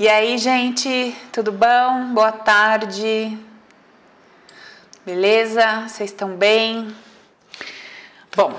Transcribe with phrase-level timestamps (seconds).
[0.00, 2.14] E aí, gente, tudo bom?
[2.14, 3.36] Boa tarde.
[5.04, 5.88] Beleza?
[5.88, 6.94] Vocês estão bem?
[8.36, 8.54] Bom,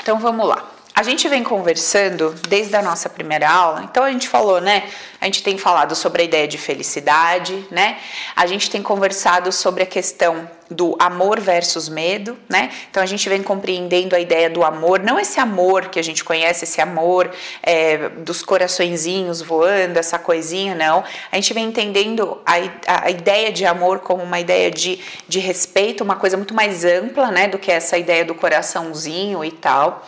[0.00, 0.66] então vamos lá.
[0.94, 4.88] A gente vem conversando desde a nossa primeira aula, então a gente falou, né?
[5.20, 7.98] A gente tem falado sobre a ideia de felicidade, né?
[8.34, 12.70] A gente tem conversado sobre a questão do amor versus medo, né?
[12.90, 16.22] Então a gente vem compreendendo a ideia do amor, não esse amor que a gente
[16.22, 17.30] conhece, esse amor
[17.62, 21.02] é, dos coraçõezinhos voando, essa coisinha, não.
[21.32, 26.04] A gente vem entendendo a, a, ideia de amor como uma ideia de, de respeito,
[26.04, 27.48] uma coisa muito mais ampla, né?
[27.48, 30.06] Do que essa ideia do coraçãozinho e tal.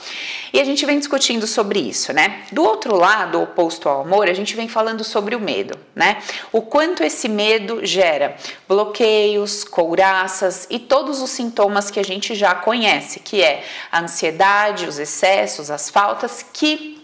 [0.52, 2.42] E a gente vem discutindo sobre isso, né?
[2.52, 6.18] Do outro lado, oposto ao amor, a gente vem falando sobre o medo, né?
[6.52, 8.36] O quanto esse medo gera
[8.68, 14.86] bloqueios, couraças e todos os sintomas que a gente já conhece, que é a ansiedade,
[14.86, 16.99] os excessos, as faltas, que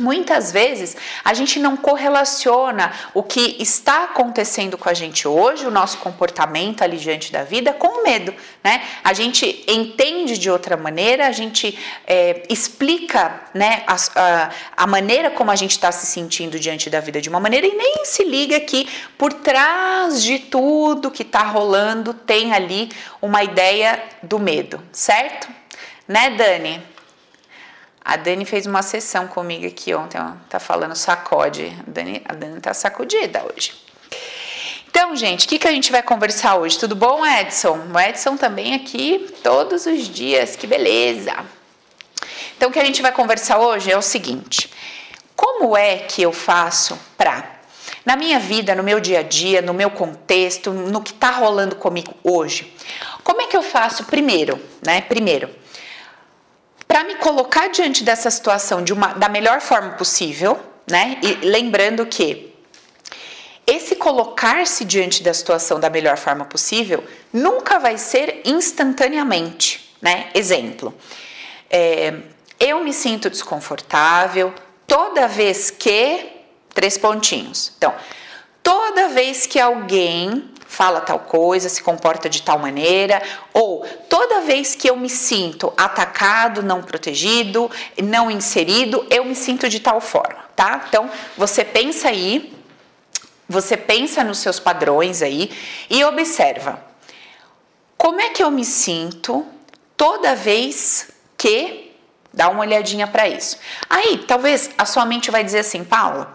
[0.00, 5.70] Muitas vezes a gente não correlaciona o que está acontecendo com a gente hoje, o
[5.70, 8.34] nosso comportamento ali diante da vida, com o medo,
[8.64, 8.82] né?
[9.04, 15.30] A gente entende de outra maneira, a gente é, explica, né, a, a, a, maneira
[15.30, 18.24] como a gente está se sentindo diante da vida de uma maneira e nem se
[18.24, 22.90] liga que por trás de tudo que está rolando tem ali
[23.20, 25.48] uma ideia do medo, certo?
[26.08, 26.89] Né, Dani?
[28.02, 31.76] A Dani fez uma sessão comigo aqui ontem, ó, tá falando sacode.
[31.86, 33.74] A Dani, a Dani tá sacudida hoje.
[34.88, 36.78] Então, gente, o que, que a gente vai conversar hoje?
[36.78, 37.78] Tudo bom, Edson?
[37.94, 41.32] O Edson também aqui todos os dias, que beleza!
[42.56, 44.70] Então, o que a gente vai conversar hoje é o seguinte:
[45.36, 47.60] como é que eu faço para,
[48.04, 51.76] na minha vida, no meu dia a dia, no meu contexto, no que está rolando
[51.76, 52.74] comigo hoje,
[53.22, 55.00] como é que eu faço primeiro, né?
[55.02, 55.48] Primeiro,
[56.90, 60.58] para me colocar diante dessa situação de uma, da melhor forma possível,
[60.90, 61.20] né?
[61.22, 62.52] E lembrando que
[63.64, 70.30] esse colocar-se diante da situação da melhor forma possível nunca vai ser instantaneamente, né?
[70.34, 70.92] Exemplo,
[71.70, 72.12] é,
[72.58, 74.52] eu me sinto desconfortável
[74.84, 76.26] toda vez que
[76.74, 77.70] três pontinhos.
[77.78, 77.94] Então,
[78.64, 83.20] toda vez que alguém fala tal coisa, se comporta de tal maneira,
[83.52, 87.68] ou toda vez que eu me sinto atacado, não protegido,
[88.00, 90.84] não inserido, eu me sinto de tal forma, tá?
[90.88, 92.56] Então, você pensa aí,
[93.48, 95.50] você pensa nos seus padrões aí
[95.90, 96.80] e observa.
[97.98, 99.44] Como é que eu me sinto
[99.96, 101.96] toda vez que
[102.32, 103.58] dá uma olhadinha para isso?
[103.88, 106.32] Aí, talvez a sua mente vai dizer assim, Paula,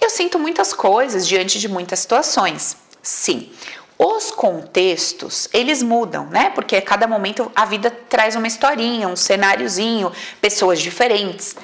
[0.00, 2.87] eu sinto muitas coisas diante de muitas situações.
[3.02, 3.50] Sim.
[3.98, 6.50] Os contextos, eles mudam, né?
[6.50, 11.56] Porque a cada momento a vida traz uma historinha, um cenáriozinho, pessoas diferentes.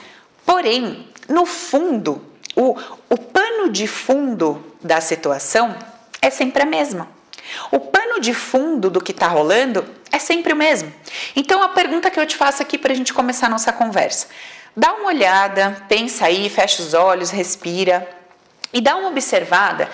[0.45, 2.21] Porém, no fundo,
[2.57, 2.77] o,
[3.09, 5.77] o pano de fundo da situação
[6.21, 7.09] é sempre a mesma.
[7.71, 10.93] O pano de fundo do que está rolando é sempre o mesmo.
[11.37, 14.27] Então, a pergunta que eu te faço aqui para a gente começar a nossa conversa:
[14.77, 18.09] dá uma olhada, pensa aí, fecha os olhos, respira
[18.73, 19.89] e dá uma observada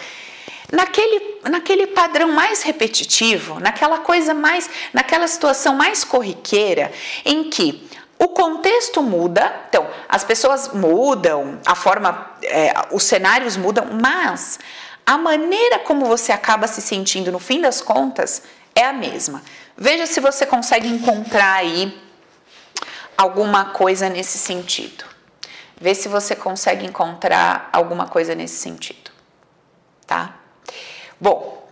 [0.72, 6.92] naquele, naquele padrão mais repetitivo, naquela coisa mais, naquela situação mais corriqueira,
[7.24, 7.88] em que
[8.18, 14.58] o contexto muda, então as pessoas mudam, a forma, é, os cenários mudam, mas
[15.06, 18.42] a maneira como você acaba se sentindo no fim das contas
[18.74, 19.42] é a mesma.
[19.76, 21.98] Veja se você consegue encontrar aí
[23.16, 25.04] alguma coisa nesse sentido.
[25.80, 29.10] Vê se você consegue encontrar alguma coisa nesse sentido,
[30.06, 30.39] tá?
[31.20, 31.68] Bom,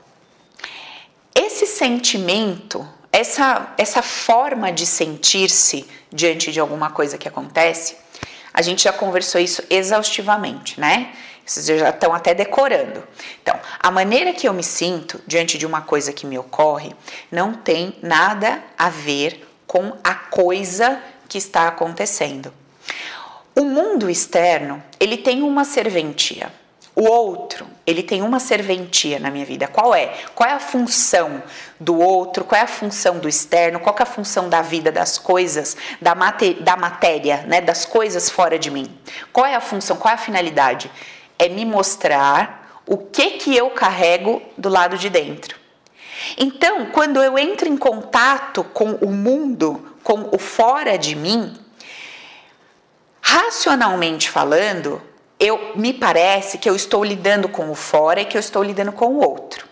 [1.34, 7.96] esse sentimento, essa, essa forma de sentir-se diante de alguma coisa que acontece,
[8.52, 11.14] a gente já conversou isso exaustivamente, né?
[11.46, 13.02] Vocês já estão até decorando.
[13.40, 16.92] Então, a maneira que eu me sinto diante de uma coisa que me ocorre
[17.32, 22.52] não tem nada a ver com a coisa que está acontecendo.
[23.56, 26.52] O mundo externo, ele tem uma serventia.
[27.00, 29.68] O outro, ele tem uma serventia na minha vida.
[29.68, 30.12] Qual é?
[30.34, 31.40] Qual é a função
[31.78, 32.44] do outro?
[32.44, 33.78] Qual é a função do externo?
[33.78, 36.12] Qual é a função da vida, das coisas, da,
[36.60, 37.60] da matéria, né?
[37.60, 38.92] das coisas fora de mim?
[39.32, 39.96] Qual é a função?
[39.96, 40.90] Qual é a finalidade?
[41.38, 45.56] É me mostrar o que que eu carrego do lado de dentro.
[46.36, 51.56] Então, quando eu entro em contato com o mundo, com o fora de mim,
[53.22, 55.00] racionalmente falando,
[55.38, 58.92] eu me parece que eu estou lidando com o fora e que eu estou lidando
[58.92, 59.66] com o outro.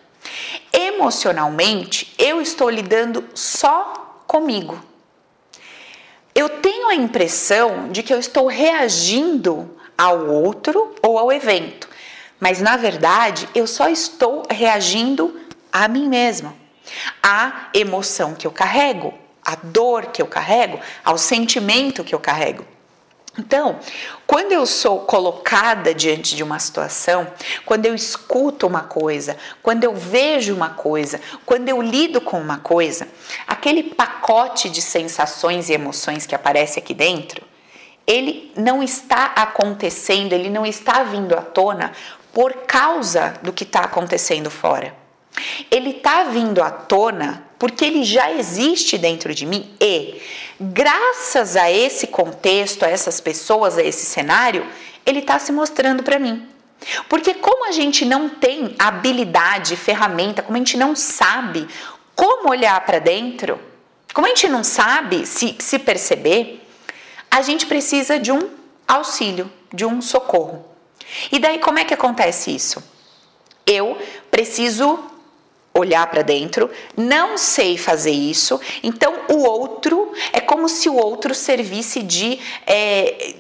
[0.73, 4.81] Emocionalmente, eu estou lidando só comigo.
[6.35, 11.89] Eu tenho a impressão de que eu estou reagindo ao outro ou ao evento.
[12.39, 15.41] Mas na verdade, eu só estou reagindo
[15.73, 16.55] a mim mesma,
[17.23, 22.67] à emoção que eu carrego, à dor que eu carrego, ao sentimento que eu carrego.
[23.39, 23.79] Então,
[24.27, 27.27] quando eu sou colocada diante de uma situação,
[27.67, 32.59] quando eu escuto uma coisa, quando eu vejo uma coisa, quando eu lido com uma
[32.59, 33.07] coisa,
[33.47, 37.45] aquele pacote de sensações e emoções que aparece aqui dentro,
[38.07, 41.93] ele não está acontecendo, ele não está vindo à tona
[42.33, 45.06] por causa do que está acontecendo fora.
[45.71, 50.21] Ele está vindo à tona porque ele já existe dentro de mim e,
[50.61, 54.67] graças a esse contexto, a essas pessoas, a esse cenário,
[55.05, 56.47] ele está se mostrando para mim.
[57.09, 61.67] Porque, como a gente não tem habilidade, ferramenta, como a gente não sabe
[62.15, 63.59] como olhar para dentro,
[64.13, 66.67] como a gente não sabe se, se perceber,
[67.31, 68.51] a gente precisa de um
[68.87, 70.65] auxílio, de um socorro.
[71.31, 72.83] E daí, como é que acontece isso?
[73.67, 73.99] Eu
[74.31, 75.16] preciso
[75.77, 81.35] olhar para dentro, não sei fazer isso, então o outro é como se o outro
[81.35, 82.39] servisse de.
[82.67, 83.35] É,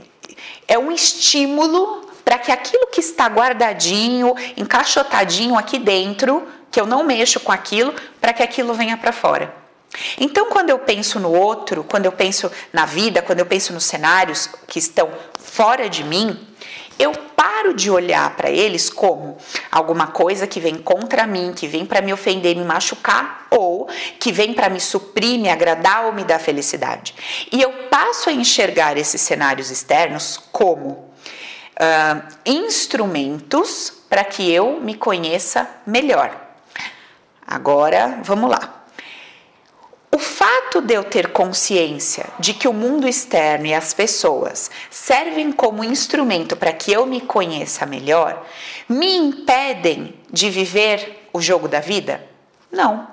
[0.68, 7.04] é um estímulo para que aquilo que está guardadinho, encaixotadinho aqui dentro, que eu não
[7.04, 9.54] mexo com aquilo, para que aquilo venha para fora.
[10.18, 13.84] Então, quando eu penso no outro, quando eu penso na vida, quando eu penso nos
[13.84, 15.08] cenários que estão
[15.38, 16.38] fora de mim,
[16.98, 19.36] eu paro de olhar para eles como
[19.70, 23.88] alguma coisa que vem contra mim, que vem para me ofender, me machucar, ou
[24.18, 27.14] que vem para me suprir, me agradar ou me dar felicidade.
[27.52, 34.94] E eu passo a enxergar esses cenários externos como uh, instrumentos para que eu me
[34.94, 36.34] conheça melhor.
[37.46, 38.75] Agora, vamos lá.
[40.16, 45.52] O fato de eu ter consciência de que o mundo externo e as pessoas servem
[45.52, 48.42] como instrumento para que eu me conheça melhor,
[48.88, 52.26] me impedem de viver o jogo da vida?
[52.72, 53.06] Não.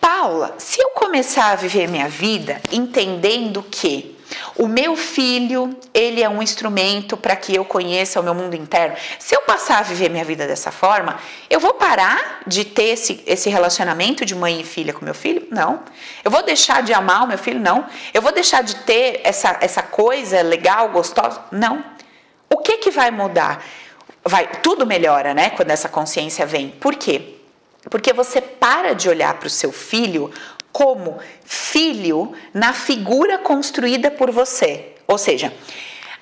[0.00, 4.11] Paula, se eu começar a viver minha vida entendendo que
[4.56, 8.96] o meu filho, ele é um instrumento para que eu conheça o meu mundo interno.
[9.18, 11.18] Se eu passar a viver minha vida dessa forma,
[11.48, 15.46] eu vou parar de ter esse, esse relacionamento de mãe e filha com meu filho?
[15.50, 15.82] Não.
[16.24, 17.60] Eu vou deixar de amar o meu filho?
[17.60, 17.86] Não.
[18.12, 21.40] Eu vou deixar de ter essa, essa coisa legal, gostosa?
[21.50, 21.84] Não.
[22.48, 23.64] O que que vai mudar?
[24.24, 26.68] Vai, tudo melhora, né, quando essa consciência vem.
[26.68, 27.34] Por quê?
[27.90, 30.30] Porque você para de olhar para o seu filho
[30.72, 34.94] como filho na figura construída por você.
[35.06, 35.52] Ou seja,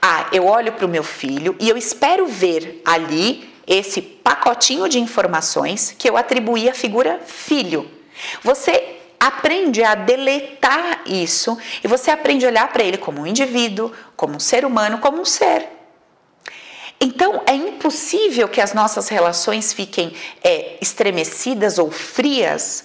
[0.02, 4.98] ah, eu olho para o meu filho e eu espero ver ali esse pacotinho de
[4.98, 7.88] informações que eu atribuí à figura filho.
[8.42, 13.92] Você aprende a deletar isso e você aprende a olhar para ele como um indivíduo,
[14.16, 15.68] como um ser humano, como um ser.
[17.00, 22.84] Então é impossível que as nossas relações fiquem é, estremecidas ou frias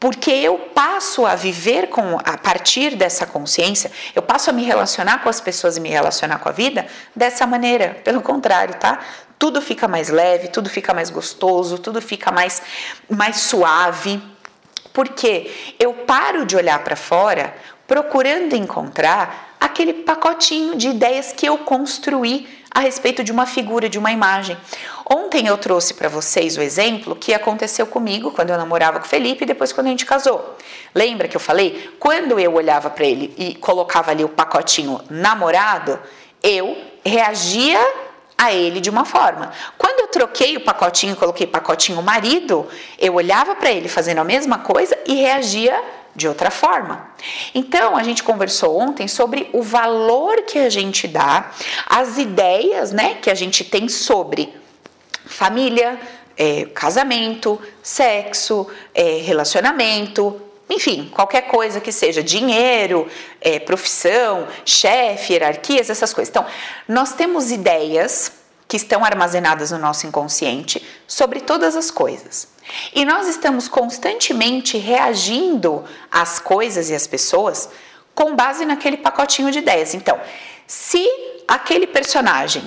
[0.00, 5.22] porque eu passo a viver com a partir dessa consciência, eu passo a me relacionar
[5.22, 8.00] com as pessoas e me relacionar com a vida dessa maneira.
[8.02, 8.98] Pelo contrário, tá?
[9.38, 12.62] Tudo fica mais leve, tudo fica mais gostoso, tudo fica mais
[13.10, 14.22] mais suave.
[14.90, 17.54] Porque eu paro de olhar para fora
[17.86, 23.98] procurando encontrar aquele pacotinho de ideias que eu construí a respeito de uma figura, de
[23.98, 24.56] uma imagem.
[25.08, 29.08] Ontem eu trouxe para vocês o exemplo que aconteceu comigo quando eu namorava com o
[29.08, 30.56] Felipe e depois quando a gente casou.
[30.94, 31.90] Lembra que eu falei?
[31.98, 35.98] Quando eu olhava para ele e colocava ali o pacotinho namorado,
[36.42, 37.80] eu reagia
[38.38, 39.52] a ele de uma forma.
[39.76, 42.66] Quando eu troquei o pacotinho, coloquei pacotinho marido,
[42.98, 45.78] eu olhava para ele fazendo a mesma coisa e reagia
[46.14, 47.10] de outra forma.
[47.54, 51.50] Então, a gente conversou ontem sobre o valor que a gente dá,
[51.86, 54.52] as ideias, né, que a gente tem sobre
[55.24, 55.98] família,
[56.36, 63.08] é, casamento, sexo, é, relacionamento, enfim, qualquer coisa que seja dinheiro,
[63.40, 66.30] é, profissão, chefe, hierarquias, essas coisas.
[66.30, 66.46] Então,
[66.86, 68.32] nós temos ideias
[68.68, 72.46] que estão armazenadas no nosso inconsciente sobre todas as coisas.
[72.94, 77.68] E nós estamos constantemente reagindo às coisas e às pessoas
[78.14, 79.94] com base naquele pacotinho de ideias.
[79.94, 80.20] Então,
[80.66, 81.06] se
[81.48, 82.62] aquele personagem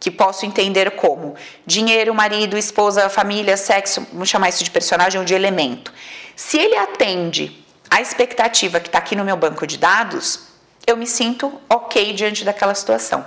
[0.00, 1.34] que posso entender como
[1.66, 5.92] dinheiro, marido, esposa, família, sexo, vamos chamar isso de personagem ou de elemento.
[6.36, 10.46] Se ele atende à expectativa que está aqui no meu banco de dados,
[10.86, 13.26] eu me sinto ok diante daquela situação.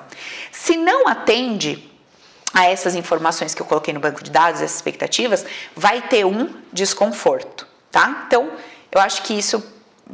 [0.52, 1.91] Se não atende,
[2.54, 6.50] a essas informações que eu coloquei no banco de dados, essas expectativas, vai ter um
[6.72, 8.26] desconforto, tá?
[8.28, 8.52] Então,
[8.92, 9.64] eu acho que isso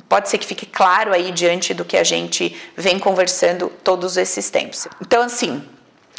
[0.08, 4.50] pode ser que fique claro aí diante do que a gente vem conversando todos esses
[4.50, 4.88] tempos.
[5.01, 5.63] Então, assim,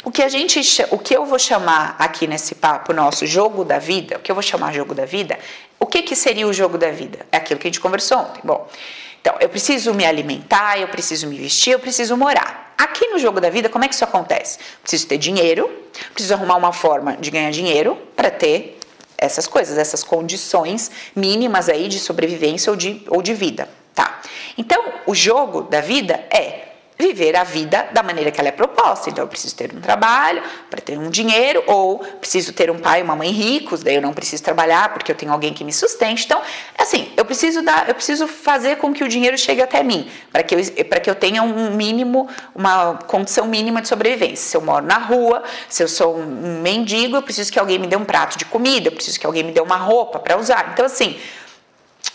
[0.03, 0.59] o que a gente,
[0.91, 4.35] o que eu vou chamar aqui nesse papo nosso jogo da vida, o que eu
[4.35, 5.37] vou chamar jogo da vida,
[5.79, 7.25] o que que seria o jogo da vida?
[7.31, 8.41] É aquilo que a gente conversou ontem.
[8.43, 8.67] Bom,
[9.21, 12.68] então eu preciso me alimentar, eu preciso me vestir, eu preciso morar.
[12.79, 14.57] Aqui no jogo da vida, como é que isso acontece?
[14.81, 15.69] Preciso ter dinheiro,
[16.13, 18.79] preciso arrumar uma forma de ganhar dinheiro para ter
[19.17, 24.21] essas coisas, essas condições mínimas aí de sobrevivência ou de, ou de vida, tá?
[24.57, 26.68] Então, o jogo da vida é
[26.99, 29.09] viver a vida da maneira que ela é proposta.
[29.09, 32.99] Então, eu preciso ter um trabalho para ter um dinheiro, ou preciso ter um pai
[32.99, 35.71] e uma mãe ricos, daí eu não preciso trabalhar porque eu tenho alguém que me
[35.71, 36.25] sustente.
[36.25, 36.41] Então,
[36.77, 40.43] assim, eu preciso dar, eu preciso fazer com que o dinheiro chegue até mim, para
[40.43, 44.49] que eu, para que eu tenha um mínimo, uma condição mínima de sobrevivência.
[44.49, 47.87] Se eu moro na rua, se eu sou um mendigo, eu preciso que alguém me
[47.87, 50.71] dê um prato de comida, eu preciso que alguém me dê uma roupa para usar.
[50.73, 51.17] Então, assim,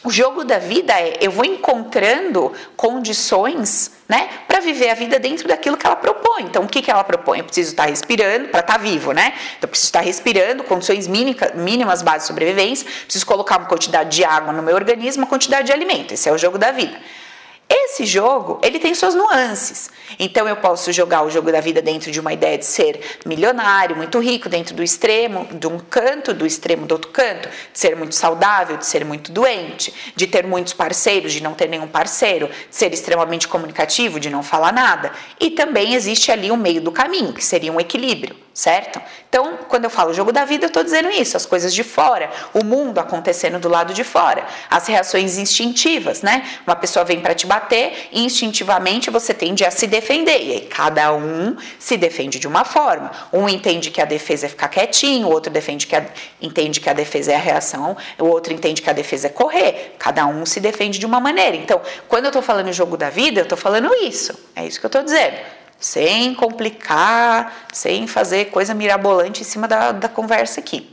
[0.05, 5.49] o jogo da vida é eu vou encontrando condições, né, para viver a vida dentro
[5.49, 6.43] daquilo que ela propõe.
[6.43, 7.39] Então, o que, que ela propõe?
[7.39, 9.33] Eu preciso estar respirando para estar vivo, né?
[9.57, 14.15] Então, eu preciso estar respirando, condições mínimas, mínimas básicas de sobrevivência, preciso colocar uma quantidade
[14.15, 16.13] de água no meu organismo, uma quantidade de alimento.
[16.13, 17.01] Esse é o jogo da vida.
[17.69, 19.91] Esse jogo, ele tem suas nuances.
[20.19, 23.97] Então eu posso jogar o jogo da vida dentro de uma ideia de ser milionário,
[23.97, 27.97] muito rico, dentro do extremo, de um canto, do extremo do outro canto, de ser
[27.97, 32.49] muito saudável, de ser muito doente, de ter muitos parceiros, de não ter nenhum parceiro,
[32.49, 35.13] de ser extremamente comunicativo, de não falar nada.
[35.41, 39.03] E também existe ali um meio do caminho, que seria um equilíbrio certo?
[39.29, 42.31] Então, quando eu falo jogo da vida, eu estou dizendo isso, as coisas de fora,
[42.55, 46.49] o mundo acontecendo do lado de fora, as reações instintivas, né?
[46.65, 51.13] Uma pessoa vem para te bater, instintivamente você tende a se defender, e aí cada
[51.13, 53.11] um se defende de uma forma.
[53.33, 56.05] Um entende que a defesa é ficar quietinho, o outro defende que a,
[56.41, 59.97] entende que a defesa é a reação, o outro entende que a defesa é correr.
[59.99, 61.57] Cada um se defende de uma maneira.
[61.57, 64.33] Então, quando eu estou falando jogo da vida, eu estou falando isso.
[64.55, 69.93] É isso que eu estou dizendo sem complicar, sem fazer coisa mirabolante em cima da,
[69.93, 70.91] da conversa aqui.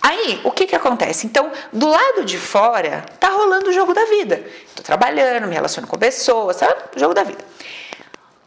[0.00, 1.26] Aí, o que que acontece?
[1.26, 4.44] Então, do lado de fora, tá rolando o jogo da vida.
[4.66, 6.74] Estou trabalhando, me relaciono com pessoas, tá?
[6.96, 7.44] jogo da vida.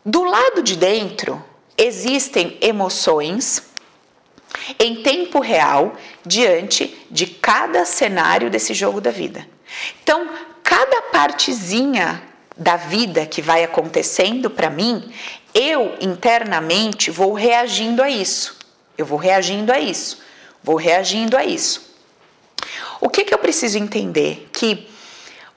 [0.05, 1.43] Do lado de dentro,
[1.77, 3.63] existem emoções
[4.79, 5.93] em tempo real
[6.25, 9.45] diante de cada cenário desse jogo da vida.
[10.01, 10.29] Então,
[10.63, 12.21] cada partezinha
[12.61, 15.11] da vida que vai acontecendo para mim,
[15.51, 18.55] eu internamente vou reagindo a isso.
[18.95, 20.19] Eu vou reagindo a isso.
[20.63, 21.91] Vou reagindo a isso.
[22.99, 24.47] O que, que eu preciso entender?
[24.53, 24.87] Que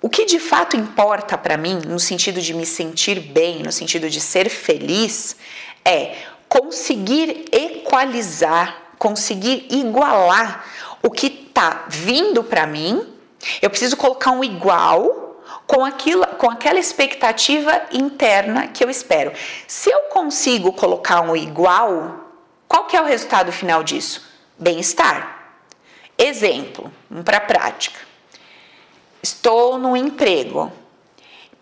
[0.00, 4.08] o que de fato importa para mim, no sentido de me sentir bem, no sentido
[4.08, 5.36] de ser feliz,
[5.84, 6.16] é
[6.48, 10.64] conseguir equalizar, conseguir igualar
[11.02, 13.06] o que está vindo para mim.
[13.60, 15.23] Eu preciso colocar um igual
[15.66, 19.32] com, aquilo, com aquela expectativa interna que eu espero.
[19.66, 22.32] Se eu consigo colocar um igual,
[22.68, 24.26] qual que é o resultado final disso?
[24.58, 25.56] Bem-estar.
[26.16, 26.92] Exemplo,
[27.24, 28.00] para a prática.
[29.22, 30.70] Estou no emprego,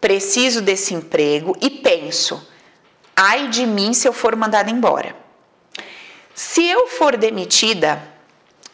[0.00, 2.46] preciso desse emprego e penso,
[3.16, 5.14] ai de mim se eu for mandada embora.
[6.34, 8.02] Se eu for demitida,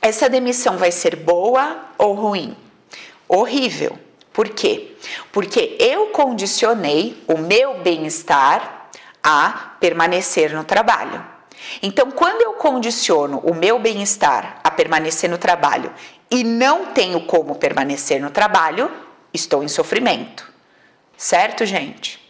[0.00, 2.56] essa demissão vai ser boa ou ruim?
[3.28, 3.98] Horrível.
[4.38, 4.92] Por quê?
[5.32, 8.88] Porque eu condicionei o meu bem-estar
[9.20, 11.26] a permanecer no trabalho.
[11.82, 15.92] Então, quando eu condiciono o meu bem-estar a permanecer no trabalho
[16.30, 18.88] e não tenho como permanecer no trabalho,
[19.34, 20.48] estou em sofrimento.
[21.16, 22.24] Certo, gente?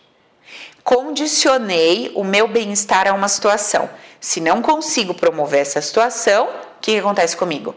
[0.83, 3.87] Condicionei o meu bem-estar a uma situação.
[4.19, 7.75] Se não consigo promover essa situação, o que acontece comigo?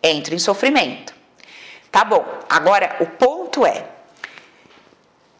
[0.00, 1.21] Entro em sofrimento.
[1.92, 3.84] Tá bom, agora o ponto é: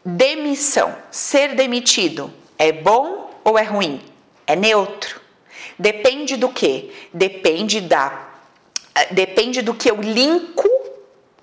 [0.05, 3.99] demissão, ser demitido é bom ou é ruim?
[4.45, 5.19] É neutro.
[5.79, 7.09] Depende do que?
[7.11, 8.29] Depende da
[9.09, 10.69] depende do que eu linko,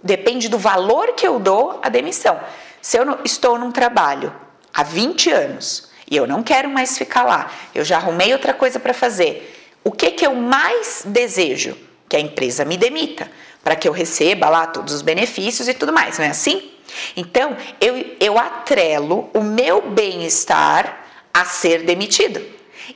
[0.00, 2.40] depende do valor que eu dou à demissão.
[2.80, 4.32] Se eu estou num trabalho
[4.72, 8.78] há 20 anos e eu não quero mais ficar lá, eu já arrumei outra coisa
[8.78, 9.72] para fazer.
[9.82, 11.76] O que que eu mais desejo?
[12.08, 13.28] Que a empresa me demita
[13.62, 16.70] para que eu receba lá todos os benefícios e tudo mais, não é assim?
[17.16, 22.44] Então, eu, eu atrelo o meu bem-estar a ser demitido.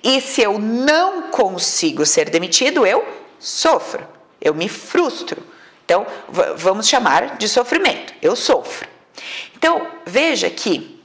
[0.03, 3.07] E se eu não consigo ser demitido, eu
[3.39, 4.07] sofro,
[4.41, 5.43] eu me frustro.
[5.85, 6.07] Então,
[6.57, 8.15] vamos chamar de sofrimento.
[8.21, 8.89] Eu sofro.
[9.57, 11.01] Então, veja que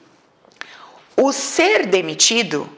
[1.16, 2.70] o ser demitido,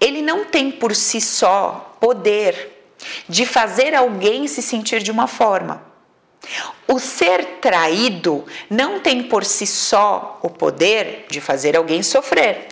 [0.00, 2.94] ele não tem por si só poder
[3.28, 5.89] de fazer alguém se sentir de uma forma.
[6.88, 12.68] O ser traído não tem por si só o poder de fazer alguém sofrer.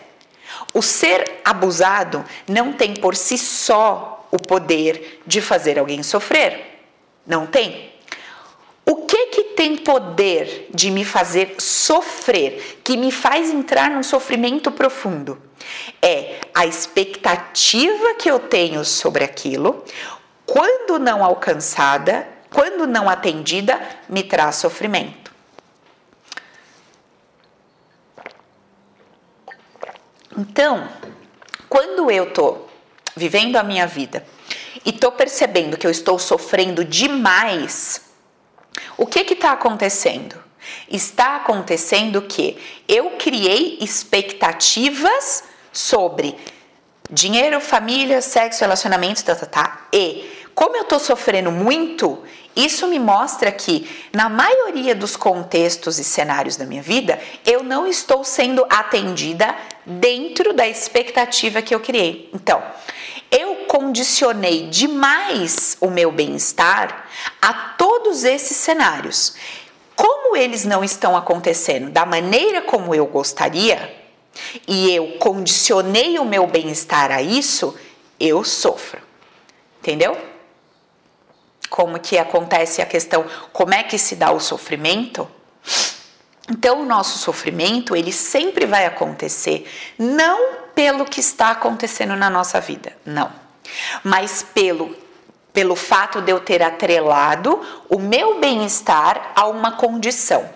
[0.73, 6.81] O ser abusado não tem por si só o poder de fazer alguém sofrer.
[7.25, 7.91] Não tem.
[8.85, 14.71] O que que tem poder de me fazer sofrer, que me faz entrar num sofrimento
[14.71, 15.39] profundo?
[16.01, 19.83] É a expectativa que eu tenho sobre aquilo,
[20.45, 25.31] quando não alcançada, quando não atendida, me traz sofrimento.
[30.37, 30.87] Então,
[31.67, 32.65] quando eu tô
[33.15, 34.25] vivendo a minha vida
[34.85, 38.01] e tô percebendo que eu estou sofrendo demais,
[38.97, 40.41] o que que está acontecendo?
[40.89, 46.35] Está acontecendo que eu criei expectativas sobre
[47.09, 52.21] dinheiro, família, sexo, relacionamento, tá, tá, tá, e como eu estou sofrendo muito,
[52.53, 57.87] isso me mostra que, na maioria dos contextos e cenários da minha vida, eu não
[57.87, 62.29] estou sendo atendida dentro da expectativa que eu criei.
[62.33, 62.61] Então,
[63.31, 67.07] eu condicionei demais o meu bem-estar
[67.41, 69.35] a todos esses cenários.
[69.95, 73.95] Como eles não estão acontecendo da maneira como eu gostaria,
[74.67, 77.73] e eu condicionei o meu bem-estar a isso,
[78.19, 78.99] eu sofro.
[79.79, 80.28] Entendeu?
[81.69, 85.29] Como que acontece a questão, como é que se dá o sofrimento?
[86.49, 92.59] Então, o nosso sofrimento, ele sempre vai acontecer não pelo que está acontecendo na nossa
[92.59, 93.31] vida, não,
[94.03, 94.95] mas pelo
[95.51, 97.59] pelo fato de eu ter atrelado
[97.89, 100.47] o meu bem-estar a uma condição.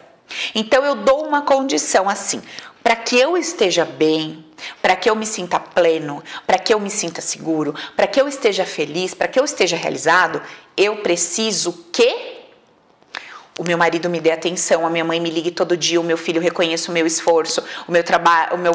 [0.54, 2.42] Então eu dou uma condição assim,
[2.82, 4.46] para que eu esteja bem,
[4.82, 8.28] para que eu me sinta pleno, para que eu me sinta seguro, para que eu
[8.28, 10.42] esteja feliz, para que eu esteja realizado,
[10.76, 12.34] eu preciso que
[13.58, 16.18] o meu marido me dê atenção, a minha mãe me ligue todo dia, o meu
[16.18, 18.74] filho reconheça o meu esforço, o meu trabalho, o meu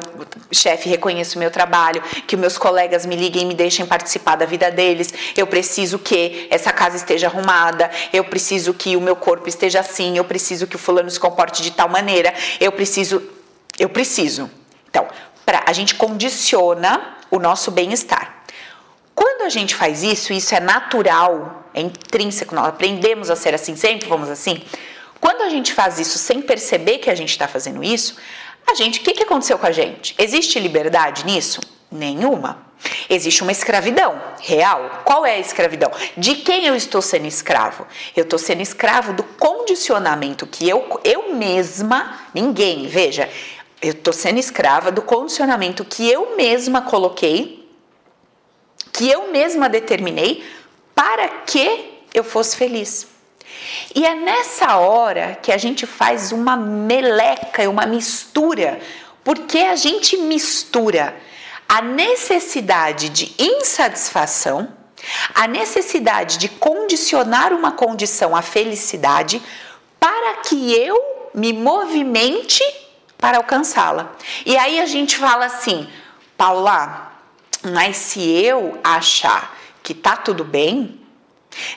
[0.53, 4.47] chefe reconheça o meu trabalho, que meus colegas me liguem e me deixem participar da
[4.47, 5.13] vida deles.
[5.37, 10.17] Eu preciso que essa casa esteja arrumada, eu preciso que o meu corpo esteja assim,
[10.17, 13.21] eu preciso que o fulano se comporte de tal maneira, eu preciso,
[13.79, 14.49] eu preciso.
[14.89, 15.09] Então,
[15.67, 18.45] a gente condiciona o nosso bem-estar.
[19.15, 23.75] Quando a gente faz isso, isso é natural, é intrínseco, nós aprendemos a ser assim,
[23.75, 24.63] sempre vamos assim.
[25.21, 28.17] Quando a gente faz isso sem perceber que a gente está fazendo isso,
[28.71, 30.15] a gente, o que, que aconteceu com a gente?
[30.19, 31.61] Existe liberdade nisso?
[31.91, 32.69] Nenhuma.
[33.09, 35.03] Existe uma escravidão real.
[35.05, 35.91] Qual é a escravidão?
[36.17, 37.87] De quem eu estou sendo escravo?
[38.15, 43.29] Eu estou sendo escravo do condicionamento que eu, eu mesma, ninguém, veja,
[43.81, 47.59] eu estou sendo escrava do condicionamento que eu mesma coloquei
[48.93, 50.45] que eu mesma determinei
[50.95, 53.07] para que eu fosse feliz.
[53.95, 58.81] E é nessa hora que a gente faz uma meleca, uma mistura,
[59.23, 61.15] porque a gente mistura
[61.69, 64.69] a necessidade de insatisfação,
[65.33, 69.41] a necessidade de condicionar uma condição à felicidade
[70.01, 72.65] para que eu me movimente
[73.19, 74.13] para alcançá-la.
[74.47, 75.89] E aí a gente fala assim,
[76.37, 77.13] Paula,
[77.63, 81.01] mas se eu achar que tá tudo bem,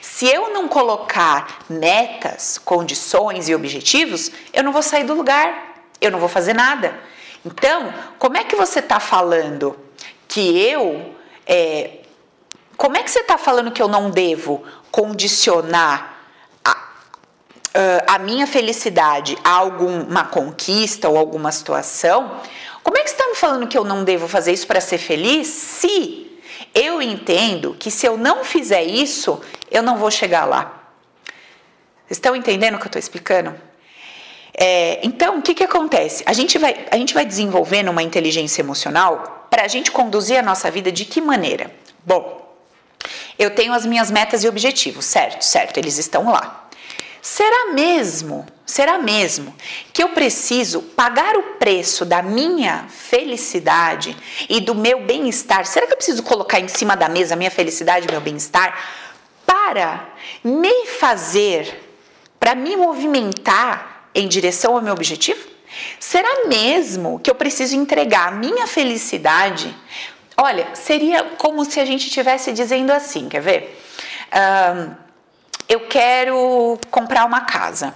[0.00, 6.10] se eu não colocar metas, condições e objetivos, eu não vou sair do lugar, eu
[6.10, 6.98] não vou fazer nada.
[7.44, 9.76] Então, como é que você está falando
[10.28, 11.14] que eu.
[11.46, 11.98] É,
[12.76, 16.11] como é que você está falando que eu não devo condicionar
[18.06, 22.40] a minha felicidade a alguma conquista ou alguma situação?
[22.82, 24.98] Como é que você está me falando que eu não devo fazer isso para ser
[24.98, 26.40] feliz se
[26.74, 30.82] eu entendo que se eu não fizer isso, eu não vou chegar lá?
[32.06, 33.54] Vocês estão entendendo o que eu estou explicando?
[34.54, 36.22] É, então, o que, que acontece?
[36.26, 40.42] A gente, vai, a gente vai desenvolvendo uma inteligência emocional para a gente conduzir a
[40.42, 41.70] nossa vida de que maneira?
[42.04, 42.54] Bom,
[43.38, 45.42] eu tenho as minhas metas e objetivos, certo?
[45.42, 46.68] Certo, eles estão lá.
[47.24, 49.54] Será mesmo, será mesmo
[49.92, 54.16] que eu preciso pagar o preço da minha felicidade
[54.48, 55.64] e do meu bem-estar?
[55.64, 58.76] Será que eu preciso colocar em cima da mesa a minha felicidade e meu bem-estar
[59.46, 60.08] para
[60.42, 61.80] me fazer,
[62.40, 65.46] para me movimentar em direção ao meu objetivo?
[66.00, 69.72] Será mesmo que eu preciso entregar a minha felicidade?
[70.36, 73.80] Olha, seria como se a gente estivesse dizendo assim, quer ver?
[74.32, 75.01] Um,
[75.68, 77.94] eu quero comprar uma casa.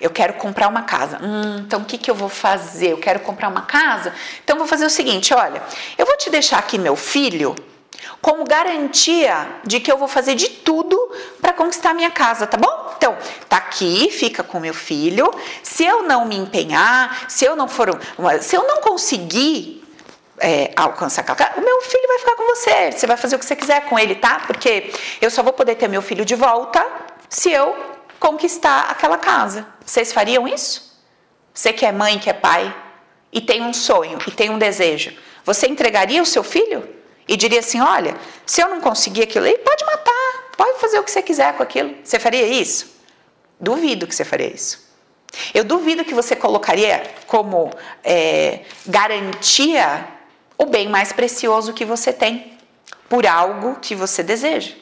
[0.00, 1.18] Eu quero comprar uma casa.
[1.22, 2.92] Hum, então o que, que eu vou fazer?
[2.92, 4.14] Eu quero comprar uma casa.
[4.44, 5.62] Então vou fazer o seguinte: olha,
[5.98, 7.54] eu vou te deixar aqui meu filho
[8.20, 10.98] como garantia de que eu vou fazer de tudo
[11.40, 12.94] para conquistar minha casa, tá bom?
[12.96, 13.16] Então,
[13.48, 15.32] tá aqui, fica com meu filho.
[15.62, 18.00] Se eu não me empenhar, se eu não for,
[18.40, 19.85] se eu não conseguir
[20.38, 22.92] é, alcançar aquela o meu filho vai ficar com você.
[22.92, 24.40] Você vai fazer o que você quiser com ele, tá?
[24.46, 26.84] Porque eu só vou poder ter meu filho de volta
[27.28, 27.76] se eu
[28.18, 29.66] conquistar aquela casa.
[29.84, 31.00] Vocês fariam isso?
[31.52, 32.74] Você que é mãe, que é pai
[33.32, 36.88] e tem um sonho e tem um desejo, você entregaria o seu filho
[37.26, 41.02] e diria assim: olha, se eu não conseguir aquilo, ele pode matar, pode fazer o
[41.02, 41.94] que você quiser com aquilo.
[42.04, 42.94] Você faria isso?
[43.58, 44.86] Duvido que você faria isso.
[45.52, 47.70] Eu duvido que você colocaria como
[48.04, 50.15] é, garantia
[50.58, 52.58] o bem mais precioso que você tem
[53.08, 54.72] por algo que você deseja.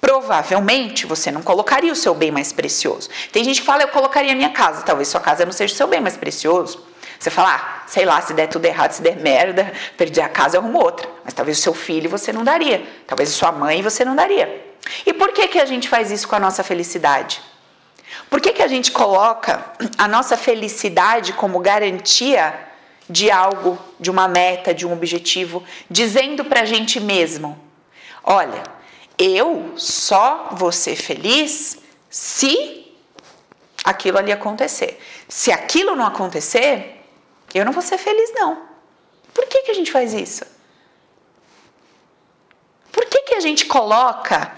[0.00, 3.08] Provavelmente você não colocaria o seu bem mais precioso.
[3.30, 4.82] Tem gente que fala, eu colocaria a minha casa.
[4.82, 6.84] Talvez sua casa não seja o seu bem mais precioso.
[7.18, 10.56] Você fala, ah, sei lá, se der tudo errado, se der merda, perdi a casa,
[10.56, 11.08] eu arrumo outra.
[11.24, 12.84] Mas talvez o seu filho você não daria.
[13.06, 14.74] Talvez a sua mãe você não daria.
[15.06, 17.40] E por que, que a gente faz isso com a nossa felicidade?
[18.28, 19.64] Por que, que a gente coloca
[19.96, 22.71] a nossa felicidade como garantia
[23.08, 27.58] de algo, de uma meta, de um objetivo, dizendo para a gente mesmo:
[28.22, 28.62] olha,
[29.18, 32.92] eu só vou ser feliz se
[33.84, 35.00] aquilo ali acontecer.
[35.28, 37.04] Se aquilo não acontecer,
[37.54, 38.62] eu não vou ser feliz, não.
[39.32, 40.44] Por que, que a gente faz isso?
[42.90, 44.52] Por que, que a gente coloca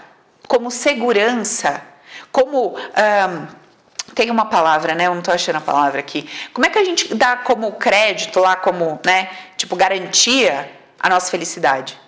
[0.47, 1.81] como segurança,
[2.31, 2.75] como.
[2.77, 3.64] Um,
[4.15, 5.07] tem uma palavra, né?
[5.07, 6.27] Eu não estou achando a palavra aqui.
[6.53, 9.29] Como é que a gente dá como crédito lá, como, né?
[9.57, 11.99] Tipo, garantia a nossa felicidade?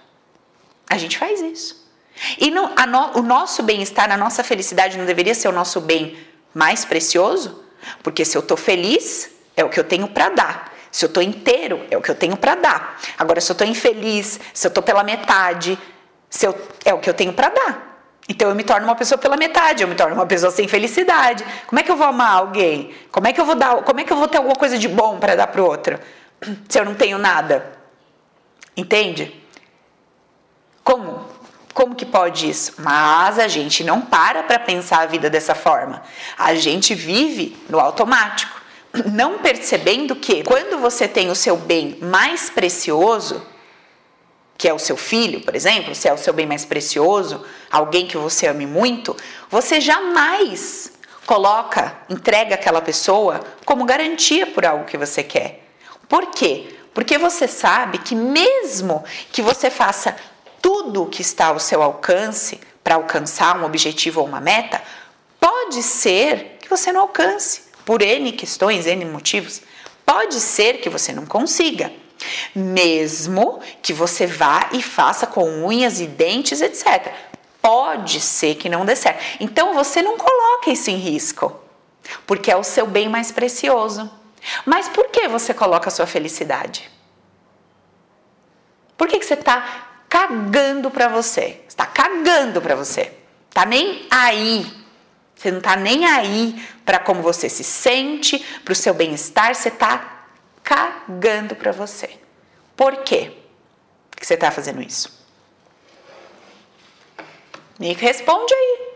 [0.89, 1.85] A gente faz isso.
[2.39, 6.17] E no, no, o nosso bem-estar, a nossa felicidade não deveria ser o nosso bem
[6.53, 7.63] mais precioso?
[8.01, 10.73] Porque se eu estou feliz, é o que eu tenho para dar.
[10.89, 12.99] Se eu estou inteiro, é o que eu tenho para dar.
[13.17, 15.77] Agora, se eu estou infeliz, se eu estou pela metade,
[16.41, 17.96] eu, é o que eu tenho para dar.
[18.29, 21.45] Então eu me torno uma pessoa pela metade, eu me torno uma pessoa sem felicidade.
[21.65, 22.93] Como é que eu vou amar alguém?
[23.09, 24.87] Como é que eu vou dar, como é que eu vou ter alguma coisa de
[24.87, 25.97] bom para dar para o outro
[26.67, 27.77] se eu não tenho nada?
[28.75, 29.33] Entende?
[30.83, 31.25] Como?
[31.73, 32.73] Como que pode isso?
[32.79, 36.01] Mas a gente não para para pensar a vida dessa forma.
[36.37, 38.59] A gente vive no automático,
[39.13, 43.45] não percebendo que quando você tem o seu bem mais precioso,
[44.57, 48.07] que é o seu filho, por exemplo, se é o seu bem mais precioso, alguém
[48.07, 49.15] que você ame muito,
[49.49, 50.91] você jamais
[51.25, 55.63] coloca, entrega aquela pessoa como garantia por algo que você quer.
[56.09, 56.75] Por quê?
[56.93, 60.15] Porque você sabe que mesmo que você faça
[60.61, 64.81] tudo o que está ao seu alcance para alcançar um objetivo ou uma meta,
[65.39, 69.61] pode ser que você não alcance por N questões, N motivos.
[70.05, 71.91] Pode ser que você não consiga.
[72.55, 77.13] Mesmo que você vá e faça com unhas e dentes, etc.
[77.61, 79.23] Pode ser que não dê certo.
[79.39, 81.59] Então você não coloca isso em risco,
[82.25, 84.09] porque é o seu bem mais precioso.
[84.65, 86.89] Mas por que você coloca a sua felicidade?
[88.97, 91.61] Por que, que você está cagando para você?
[91.67, 93.13] Está cagando para você.
[93.51, 94.65] Tá nem aí.
[95.35, 99.53] Você não está nem aí para como você se sente, para o seu bem-estar.
[99.53, 100.16] Você está
[100.67, 102.19] cagando para você.
[102.75, 103.31] Por quê
[104.13, 105.25] que você está fazendo isso?
[107.79, 108.87] Me responde aí.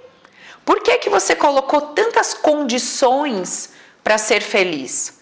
[0.65, 3.71] Por que, que você colocou tantas condições
[4.03, 5.21] para ser feliz?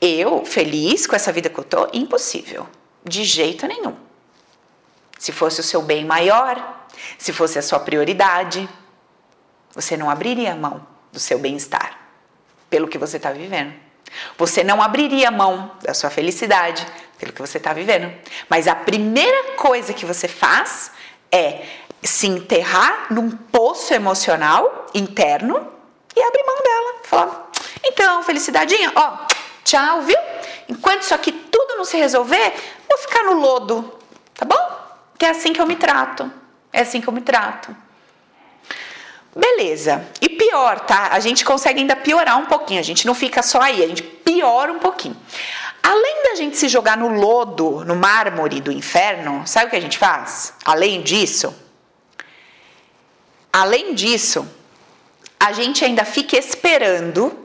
[0.00, 1.88] Eu, feliz com essa vida que eu tô?
[1.92, 2.68] Impossível.
[3.04, 3.96] De jeito nenhum.
[5.16, 8.68] Se fosse o seu bem maior, se fosse a sua prioridade,
[9.72, 12.00] você não abriria mão do seu bem-estar
[12.68, 13.83] pelo que você está vivendo.
[14.36, 16.86] Você não abriria mão da sua felicidade
[17.18, 18.12] pelo que você está vivendo.
[18.48, 20.90] Mas a primeira coisa que você faz
[21.30, 21.64] é
[22.02, 25.72] se enterrar num poço emocional interno
[26.14, 26.94] e abrir mão dela.
[27.04, 27.50] Falar,
[27.84, 29.26] então, felicidadinha, ó,
[29.64, 30.18] tchau, viu?
[30.68, 32.52] Enquanto isso aqui tudo não se resolver,
[32.88, 33.98] vou ficar no lodo,
[34.34, 34.84] tá bom?
[35.18, 36.30] Que é assim que eu me trato.
[36.72, 37.74] É assim que eu me trato.
[39.34, 40.06] Beleza.
[40.20, 41.08] E pior, tá?
[41.10, 42.80] A gente consegue ainda piorar um pouquinho.
[42.80, 45.16] A gente não fica só aí, a gente piora um pouquinho.
[45.82, 49.80] Além da gente se jogar no lodo, no mármore do inferno, sabe o que a
[49.80, 50.54] gente faz?
[50.64, 51.54] Além disso,
[53.52, 54.48] além disso,
[55.38, 57.38] a gente ainda fica esperando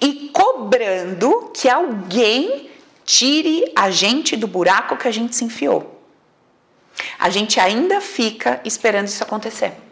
[0.00, 2.70] e cobrando que alguém
[3.04, 6.00] tire a gente do buraco que a gente se enfiou.
[7.18, 9.89] A gente ainda fica esperando isso acontecer.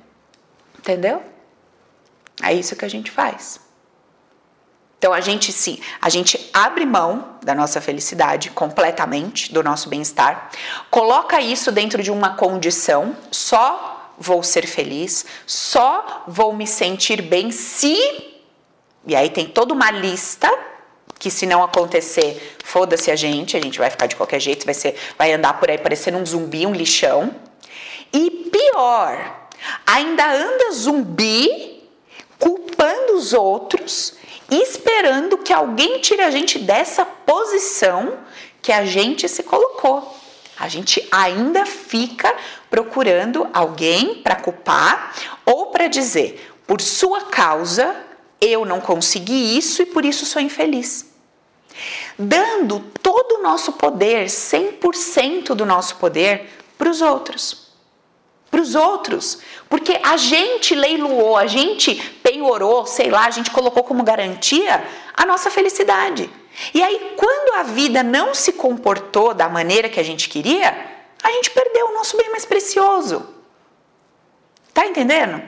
[0.89, 1.23] Entendeu?
[2.43, 3.61] É isso que a gente faz.
[4.97, 10.51] Então a gente sim, a gente abre mão da nossa felicidade completamente, do nosso bem-estar,
[10.91, 17.51] coloca isso dentro de uma condição, só vou ser feliz, só vou me sentir bem
[17.51, 17.95] se
[19.07, 20.51] e aí tem toda uma lista
[21.19, 24.75] que se não acontecer, foda-se a gente, a gente vai ficar de qualquer jeito, vai
[24.75, 27.35] ser, vai andar por aí parecendo um zumbi, um lixão.
[28.11, 29.48] E pior,
[29.87, 31.79] ainda anda zumbi
[32.39, 34.15] culpando os outros,
[34.51, 38.19] esperando que alguém tire a gente dessa posição
[38.63, 40.17] que a gente se colocou.
[40.59, 42.35] A gente ainda fica
[42.71, 47.95] procurando alguém para culpar ou para dizer, por sua causa,
[48.41, 51.07] eu não consegui isso e por isso sou infeliz.
[52.19, 57.68] Dando todo o nosso poder, 100% do nosso poder, para os outros.
[58.51, 59.41] Para os outros.
[59.69, 64.83] Porque a gente leiloou, a gente penhorou, sei lá, a gente colocou como garantia
[65.15, 66.31] a nossa felicidade.
[66.75, 70.71] E aí, quando a vida não se comportou da maneira que a gente queria,
[71.23, 73.27] a gente perdeu o nosso bem mais precioso.
[74.73, 75.43] Tá entendendo?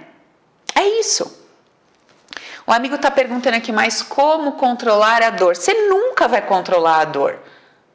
[0.75, 1.41] É isso.
[2.67, 5.57] O amigo está perguntando aqui, mas como controlar a dor?
[5.57, 7.39] Você nunca vai controlar a dor.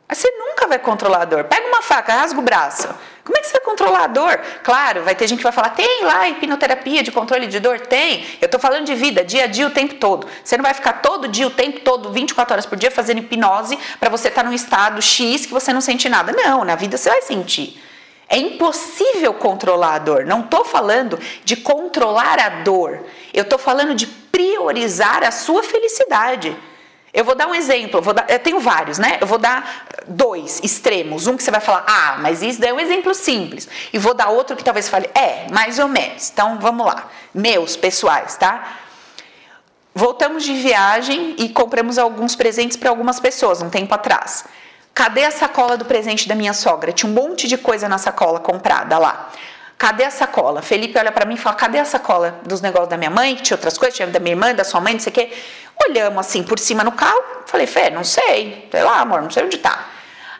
[0.10, 1.46] Você nunca vai controlar a dor.
[1.46, 2.88] Pega uma faca, rasga o braço.
[3.24, 4.40] Como é que você vai controlar a dor?
[4.64, 7.80] Claro, vai ter gente que vai falar, tem lá hipnoterapia de controle de dor?
[7.80, 8.24] Tem.
[8.40, 10.28] Eu estou falando de vida, dia a dia, o tempo todo.
[10.44, 13.80] Você não vai ficar todo dia, o tempo todo, 24 horas por dia, fazendo hipnose
[14.00, 16.32] para você estar tá num estado X que você não sente nada.
[16.32, 17.82] Não, na vida você vai sentir.
[18.30, 20.26] É impossível controlar a dor.
[20.26, 23.06] Não estou falando de controlar a dor.
[23.34, 26.56] Eu estou falando de priorizar a sua felicidade.
[27.16, 29.18] Eu vou dar um exemplo, dar, eu, tenho vários, né?
[29.22, 31.28] Eu vou dar dois extremos.
[31.28, 33.68] Um que você vai falar, ah, mas isso daí é um exemplo simples.
[33.92, 36.30] E vou dar outro que talvez fale, é, mais ou menos.
[36.30, 37.10] Então vamos lá.
[37.34, 38.80] Meus pessoais, tá?
[39.94, 44.44] Voltamos de viagem e compramos alguns presentes para algumas pessoas um tempo atrás.
[44.94, 46.92] Cadê a sacola do presente da minha sogra?
[46.92, 49.30] Tinha um monte de coisa na sacola comprada lá.
[49.78, 50.62] Cadê a sacola?
[50.62, 53.36] Felipe olha para mim e fala: Cadê a sacola dos negócios da minha mãe?
[53.36, 55.34] Que tinha outras coisas, tinha da minha irmã, da sua mãe, não sei o quê.
[55.90, 57.22] Olhamos assim por cima no carro.
[57.46, 58.68] Falei: Fé, não sei.
[58.72, 59.86] Sei lá, amor, não sei onde tá.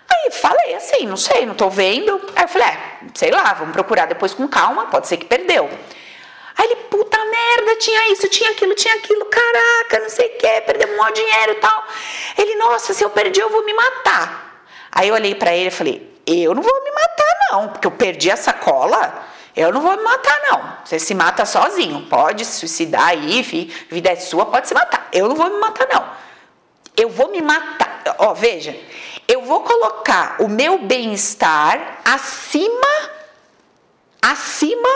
[0.10, 2.20] Aí falei assim: Não sei, não tô vendo.
[2.36, 2.78] Aí eu falei: É,
[3.14, 5.70] sei lá, vamos procurar depois com calma, pode ser que perdeu.
[6.58, 10.62] Aí ele, puta merda, tinha isso, tinha aquilo, tinha aquilo, caraca, não sei o que,
[10.62, 11.84] perdeu um dinheiro e tal.
[12.38, 14.66] Ele, nossa, se eu perdi, eu vou me matar.
[14.92, 17.92] Aí eu olhei para ele e falei: eu não vou me matar, não, porque eu
[17.92, 19.26] perdi a sacola.
[19.56, 20.78] Eu não vou me matar, não.
[20.84, 22.08] Você se mata sozinho.
[22.10, 23.42] Pode se suicidar aí,
[23.90, 25.08] vida é sua, pode se matar.
[25.14, 26.06] Eu não vou me matar, não.
[26.98, 28.02] Eu vou me matar.
[28.18, 28.76] Ó, veja,
[29.28, 33.10] eu vou colocar o meu bem-estar acima,
[34.22, 34.90] acima.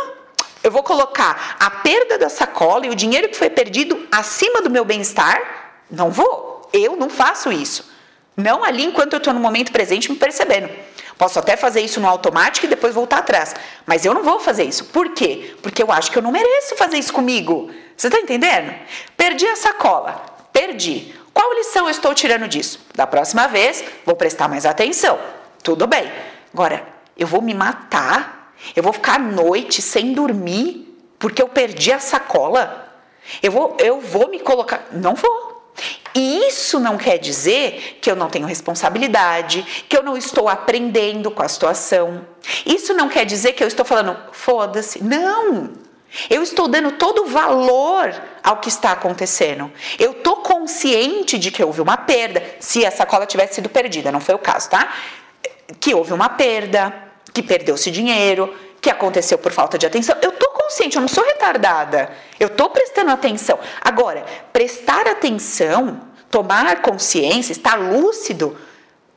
[0.64, 4.70] Eu vou colocar a perda da sacola e o dinheiro que foi perdido acima do
[4.70, 5.82] meu bem-estar?
[5.90, 6.70] Não vou.
[6.72, 7.90] Eu não faço isso.
[8.36, 10.70] Não ali enquanto eu estou no momento presente me percebendo.
[11.18, 13.54] Posso até fazer isso no automático e depois voltar atrás.
[13.86, 14.86] Mas eu não vou fazer isso.
[14.86, 15.56] Por quê?
[15.62, 17.70] Porque eu acho que eu não mereço fazer isso comigo.
[17.98, 18.74] Você está entendendo?
[19.18, 20.24] Perdi a sacola.
[20.54, 21.14] Perdi.
[21.40, 22.82] Qual lição eu estou tirando disso?
[22.94, 25.18] Da próxima vez, vou prestar mais atenção.
[25.64, 26.12] Tudo bem.
[26.54, 26.86] Agora,
[27.18, 28.54] eu vou me matar?
[28.76, 32.94] Eu vou ficar à noite sem dormir porque eu perdi a sacola?
[33.42, 34.88] Eu vou, eu vou me colocar.
[34.92, 35.74] Não vou.
[36.14, 41.32] E isso não quer dizer que eu não tenho responsabilidade, que eu não estou aprendendo
[41.32, 42.28] com a situação.
[42.66, 45.02] Isso não quer dizer que eu estou falando, foda-se.
[45.02, 45.89] Não!
[46.30, 49.72] Eu estou dando todo o valor ao que está acontecendo.
[49.98, 54.20] Eu estou consciente de que houve uma perda, se a sacola tivesse sido perdida, não
[54.20, 54.94] foi o caso, tá?
[55.80, 56.94] Que houve uma perda,
[57.34, 60.16] que perdeu-se dinheiro, que aconteceu por falta de atenção.
[60.22, 62.12] Eu estou consciente, eu não sou retardada.
[62.40, 63.60] Eu estou prestando atenção.
[63.82, 68.58] Agora, prestar atenção, tomar consciência, estar lúcido,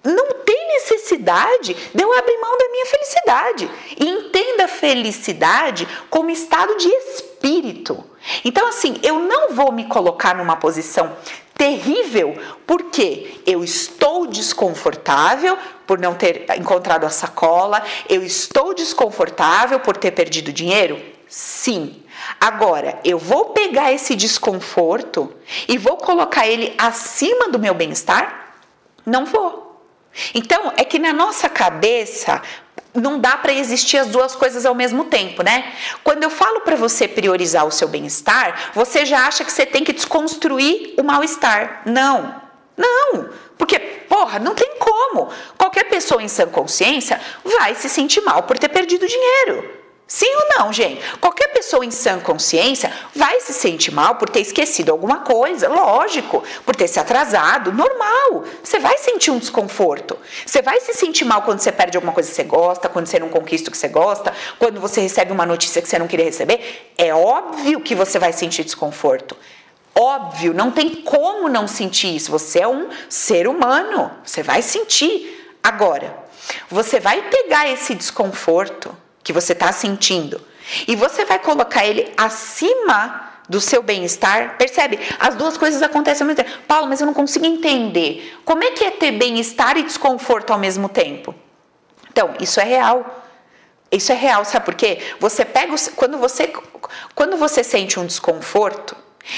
[0.05, 3.71] não tem necessidade de eu abrir mão da minha felicidade.
[3.99, 8.05] E entenda a felicidade como estado de espírito.
[8.45, 11.17] Então, assim, eu não vou me colocar numa posição
[11.57, 12.37] terrível
[12.67, 20.11] porque eu estou desconfortável por não ter encontrado a sacola, eu estou desconfortável por ter
[20.13, 21.01] perdido dinheiro.
[21.29, 22.03] Sim.
[22.41, 25.33] Agora, eu vou pegar esse desconforto
[25.69, 28.55] e vou colocar ele acima do meu bem-estar?
[29.05, 29.72] Não vou.
[30.35, 32.43] Então, é que na nossa cabeça
[32.95, 35.73] não dá para existir as duas coisas ao mesmo tempo, né?
[36.05, 39.83] Quando eu falo para você priorizar o seu bem-estar, você já acha que você tem
[39.83, 41.83] que desconstruir o mal-estar.
[41.87, 42.43] Não.
[42.77, 45.31] Não, porque, porra, não tem como.
[45.59, 49.82] Qualquer pessoa em sã consciência vai se sentir mal por ter perdido dinheiro.
[50.07, 51.01] Sim ou não, gente?
[51.19, 56.45] Qualquer pessoa em sã consciência vai se sentir mal por ter esquecido alguma coisa, lógico,
[56.67, 58.45] por ter se atrasado, normal.
[58.63, 60.19] Você vai sentir um desconforto.
[60.45, 63.19] Você vai se sentir mal quando você perde alguma coisa que você gosta, quando você
[63.19, 66.27] não conquista o que você gosta, quando você recebe uma notícia que você não queria
[66.27, 66.93] receber.
[66.99, 69.35] É óbvio que você vai sentir desconforto.
[69.95, 72.31] Óbvio, não tem como não sentir isso.
[72.31, 75.57] Você é um ser humano, você vai sentir.
[75.63, 76.17] Agora,
[76.69, 80.41] você vai pegar esse desconforto que você está sentindo
[80.87, 84.57] e você vai colocar ele acima do seu bem-estar.
[84.57, 84.99] Percebe?
[85.19, 86.59] As duas coisas acontecem ao mesmo tempo.
[86.67, 88.39] Paulo, mas eu não consigo entender.
[88.45, 91.35] Como é que é ter bem-estar e desconforto ao mesmo tempo?
[92.11, 93.23] Então, isso é real.
[93.91, 95.01] Isso é real, sabe por quê?
[95.21, 96.51] Você pega quando você
[97.15, 98.97] quando você sente um desconforto,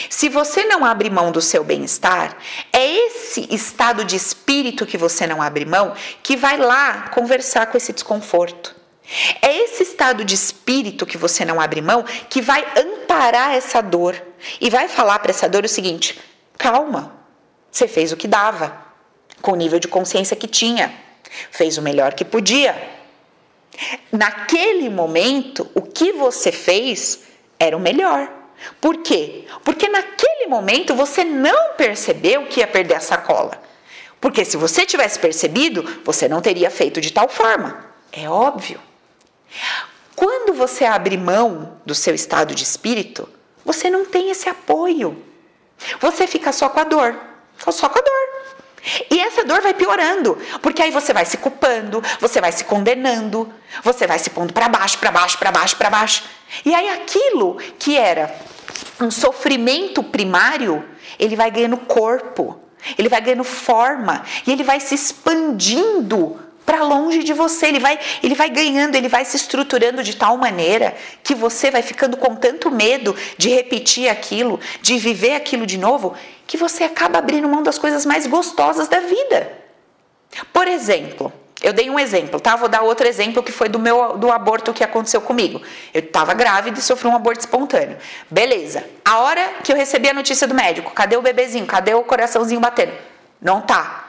[0.08, 2.36] se você não abre mão do seu bem-estar,
[2.72, 5.92] é esse estado de espírito que você não abre mão
[6.22, 8.73] que vai lá conversar com esse desconforto.
[9.42, 14.20] É esse estado de espírito que você não abre mão que vai amparar essa dor
[14.60, 16.18] e vai falar para essa dor o seguinte:
[16.56, 17.14] calma,
[17.70, 18.76] você fez o que dava,
[19.42, 20.92] com o nível de consciência que tinha,
[21.50, 22.92] fez o melhor que podia.
[24.10, 27.20] Naquele momento, o que você fez
[27.58, 28.30] era o melhor.
[28.80, 29.44] Por quê?
[29.62, 33.60] Porque naquele momento você não percebeu que ia perder a sacola.
[34.20, 37.84] Porque se você tivesse percebido, você não teria feito de tal forma.
[38.10, 38.80] É óbvio.
[40.14, 43.28] Quando você abre mão do seu estado de espírito,
[43.64, 45.22] você não tem esse apoio.
[46.00, 47.16] Você fica só com a dor.
[47.70, 48.34] Só com a dor.
[49.10, 53.50] E essa dor vai piorando, porque aí você vai se culpando, você vai se condenando,
[53.82, 56.24] você vai se pondo para baixo, para baixo, para baixo, para baixo.
[56.66, 58.34] E aí aquilo que era
[59.00, 60.84] um sofrimento primário,
[61.18, 62.60] ele vai ganhando corpo,
[62.98, 67.66] ele vai ganhando forma e ele vai se expandindo para longe de você.
[67.66, 71.82] Ele vai, ele vai ganhando, ele vai se estruturando de tal maneira que você vai
[71.82, 76.14] ficando com tanto medo de repetir aquilo, de viver aquilo de novo,
[76.46, 79.52] que você acaba abrindo mão das coisas mais gostosas da vida.
[80.52, 82.56] Por exemplo, eu dei um exemplo, tá?
[82.56, 85.62] Vou dar outro exemplo que foi do meu do aborto que aconteceu comigo.
[85.92, 87.96] Eu estava grávida e sofri um aborto espontâneo.
[88.30, 88.84] Beleza.
[89.04, 91.64] A hora que eu recebi a notícia do médico, cadê o bebezinho?
[91.64, 92.92] Cadê o coraçãozinho batendo?
[93.40, 94.03] Não tá.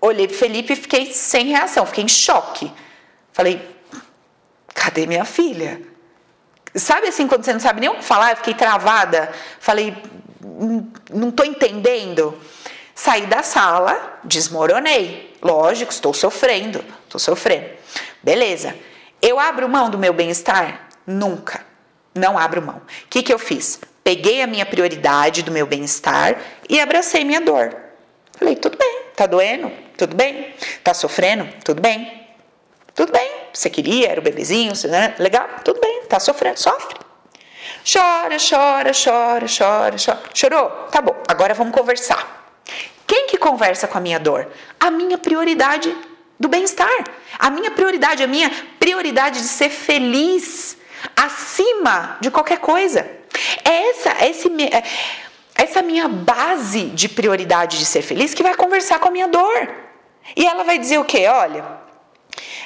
[0.00, 2.72] Olhei pro Felipe e fiquei sem reação, fiquei em choque.
[3.32, 3.60] Falei,
[4.74, 5.80] cadê minha filha?
[6.74, 9.30] Sabe assim, quando você não sabe nem o que falar, eu fiquei travada.
[9.58, 9.96] Falei,
[11.12, 12.38] não estou entendendo.
[12.94, 15.36] Saí da sala, desmoronei.
[15.42, 17.70] Lógico, estou sofrendo, estou sofrendo.
[18.22, 18.76] Beleza.
[19.20, 20.88] Eu abro mão do meu bem-estar?
[21.06, 21.64] Nunca.
[22.14, 22.76] Não abro mão.
[22.76, 23.80] O que, que eu fiz?
[24.02, 26.36] Peguei a minha prioridade do meu bem-estar
[26.68, 27.76] e abracei minha dor.
[28.38, 28.78] Falei, tudo
[29.20, 29.70] tá doendo?
[29.98, 30.54] Tudo bem.
[30.82, 31.46] Tá sofrendo?
[31.62, 32.26] Tudo bem.
[32.94, 33.30] Tudo bem.
[33.52, 35.14] Você queria, era o bebezinho, né?
[35.18, 35.46] legal?
[35.62, 36.04] Tudo bem.
[36.08, 36.96] Tá sofrendo, sofre.
[37.84, 40.22] Chora, chora, chora, chora, chora.
[40.32, 40.70] Chorou?
[40.90, 42.54] Tá bom, agora vamos conversar.
[43.06, 44.48] Quem que conversa com a minha dor?
[44.78, 45.94] A minha prioridade
[46.38, 47.04] do bem-estar.
[47.38, 50.78] A minha prioridade, a minha prioridade de ser feliz
[51.14, 53.00] acima de qualquer coisa.
[53.64, 54.82] É essa, é esse, é
[55.60, 59.68] essa minha base de prioridade de ser feliz que vai conversar com a minha dor.
[60.34, 61.26] E ela vai dizer o quê?
[61.28, 61.64] Olha,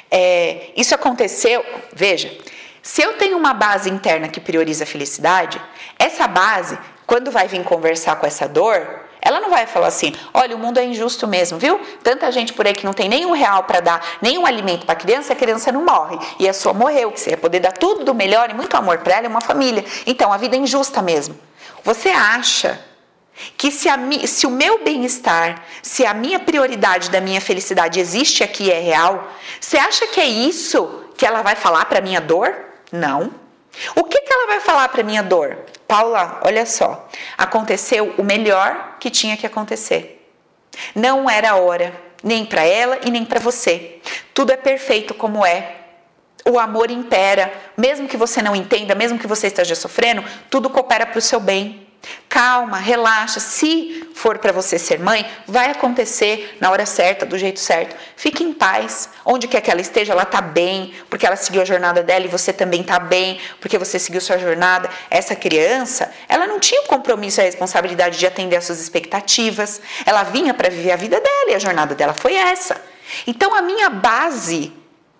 [0.09, 1.65] é, isso aconteceu.
[1.93, 2.33] Veja,
[2.81, 5.61] se eu tenho uma base interna que prioriza a felicidade,
[5.99, 10.55] essa base, quando vai vir conversar com essa dor, ela não vai falar assim: olha,
[10.55, 11.81] o mundo é injusto mesmo, viu?
[12.01, 15.33] Tanta gente por aí que não tem nenhum real para dar, nenhum alimento para criança,
[15.33, 16.17] a criança não morre.
[16.39, 18.99] E a sua morreu, que você ia poder dar tudo do melhor e muito amor
[18.99, 19.85] para ela e uma família.
[20.07, 21.35] Então a vida é injusta mesmo.
[21.85, 22.81] Você acha
[23.59, 28.43] que se, a, se o meu bem-estar, se a minha prioridade da minha felicidade existe
[28.43, 32.21] aqui e é real, você acha que é isso que ela vai falar para minha
[32.21, 32.55] dor?
[32.91, 33.35] Não.
[33.95, 35.59] O que, que ela vai falar para minha dor?
[35.87, 37.09] Paula, olha só.
[37.37, 40.27] Aconteceu o melhor que tinha que acontecer.
[40.95, 41.93] Não era a hora,
[42.23, 44.01] nem para ela e nem para você.
[44.33, 45.84] Tudo é perfeito como é.
[46.45, 51.07] O amor impera, mesmo que você não entenda, mesmo que você esteja sofrendo, tudo coopera
[51.07, 51.85] para o seu bem.
[52.29, 53.41] Calma, relaxa.
[53.41, 57.97] Se for para você ser mãe, vai acontecer na hora certa, do jeito certo.
[58.17, 59.09] Fique em paz.
[59.25, 62.29] Onde quer que ela esteja, ela está bem, porque ela seguiu a jornada dela e
[62.29, 64.91] você também está bem, porque você seguiu sua jornada.
[65.11, 69.81] Essa criança, ela não tinha o compromisso e a responsabilidade de atender às suas expectativas.
[70.05, 72.81] Ela vinha para viver a vida dela e a jornada dela foi essa.
[73.27, 74.73] Então, a minha base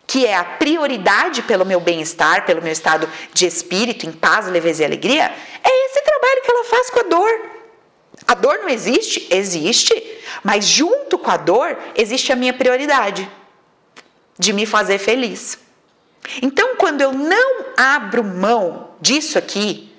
[0.07, 4.83] que é a prioridade pelo meu bem-estar, pelo meu estado de espírito, em paz, leveza
[4.83, 5.33] e alegria,
[5.63, 7.51] é esse trabalho que ela faz com a dor.
[8.27, 9.27] A dor não existe?
[9.31, 9.95] Existe,
[10.43, 13.31] mas junto com a dor existe a minha prioridade
[14.39, 15.59] de me fazer feliz.
[16.41, 19.93] Então, quando eu não abro mão disso aqui,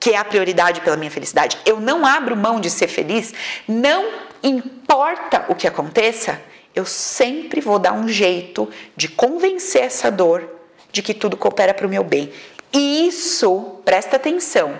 [0.00, 3.34] que é a prioridade pela minha felicidade, eu não abro mão de ser feliz,
[3.66, 4.08] não
[4.42, 6.40] importa o que aconteça,
[6.78, 10.48] eu sempre vou dar um jeito de convencer essa dor
[10.92, 12.32] de que tudo coopera para o meu bem.
[12.72, 14.78] E isso, presta atenção,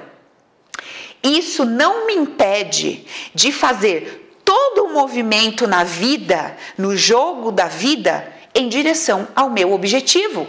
[1.22, 8.32] isso não me impede de fazer todo o movimento na vida, no jogo da vida,
[8.54, 10.46] em direção ao meu objetivo.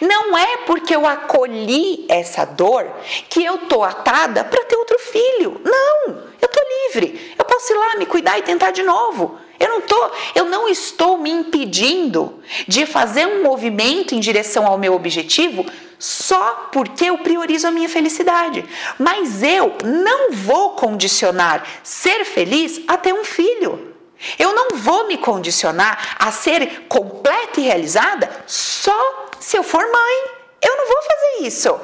[0.00, 2.88] Não é porque eu acolhi essa dor
[3.28, 5.60] que eu tô atada para ter outro filho.
[5.64, 7.34] Não, eu tô livre.
[7.38, 9.38] Eu posso ir lá me cuidar e tentar de novo.
[9.58, 14.78] Eu não tô, eu não estou me impedindo de fazer um movimento em direção ao
[14.78, 15.64] meu objetivo
[15.98, 18.64] só porque eu priorizo a minha felicidade.
[18.98, 23.94] Mas eu não vou condicionar ser feliz a ter um filho.
[24.38, 30.30] Eu não vou me condicionar a ser completa e realizada só se eu for mãe.
[30.60, 31.80] Eu não vou fazer isso.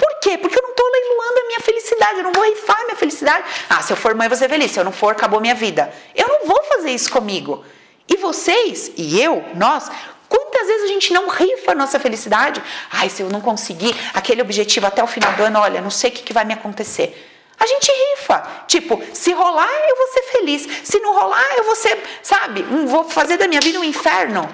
[0.00, 0.38] Por quê?
[0.38, 3.44] Porque eu não estou leiloando a minha felicidade, eu não vou rifar a minha felicidade.
[3.68, 4.70] Ah, se eu for mãe, vou ser feliz.
[4.70, 5.92] Se eu não for, acabou minha vida.
[6.14, 7.62] Eu não vou fazer isso comigo.
[8.08, 9.90] E vocês, e eu, nós,
[10.26, 12.62] quantas vezes a gente não rifa a nossa felicidade?
[12.90, 16.08] Ai, se eu não conseguir aquele objetivo até o final do ano, olha, não sei
[16.08, 17.28] o que, que vai me acontecer.
[17.58, 18.64] A gente rifa.
[18.66, 20.66] Tipo, se rolar, eu vou ser feliz.
[20.82, 24.48] Se não rolar, eu vou ser, sabe, vou fazer da minha vida um inferno.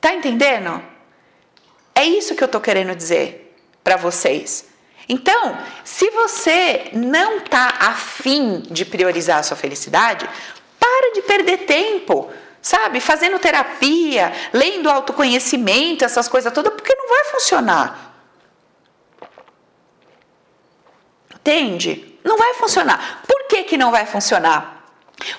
[0.00, 0.80] Tá entendendo?
[1.92, 3.45] É isso que eu tô querendo dizer
[3.86, 4.66] para vocês.
[5.08, 10.28] Então, se você não está afim de priorizar a sua felicidade,
[10.80, 12.28] para de perder tempo,
[12.60, 12.98] sabe?
[12.98, 18.12] Fazendo terapia, lendo autoconhecimento, essas coisas todas, porque não vai funcionar.
[21.36, 22.18] Entende?
[22.24, 23.22] Não vai funcionar.
[23.24, 24.84] Por que, que não vai funcionar?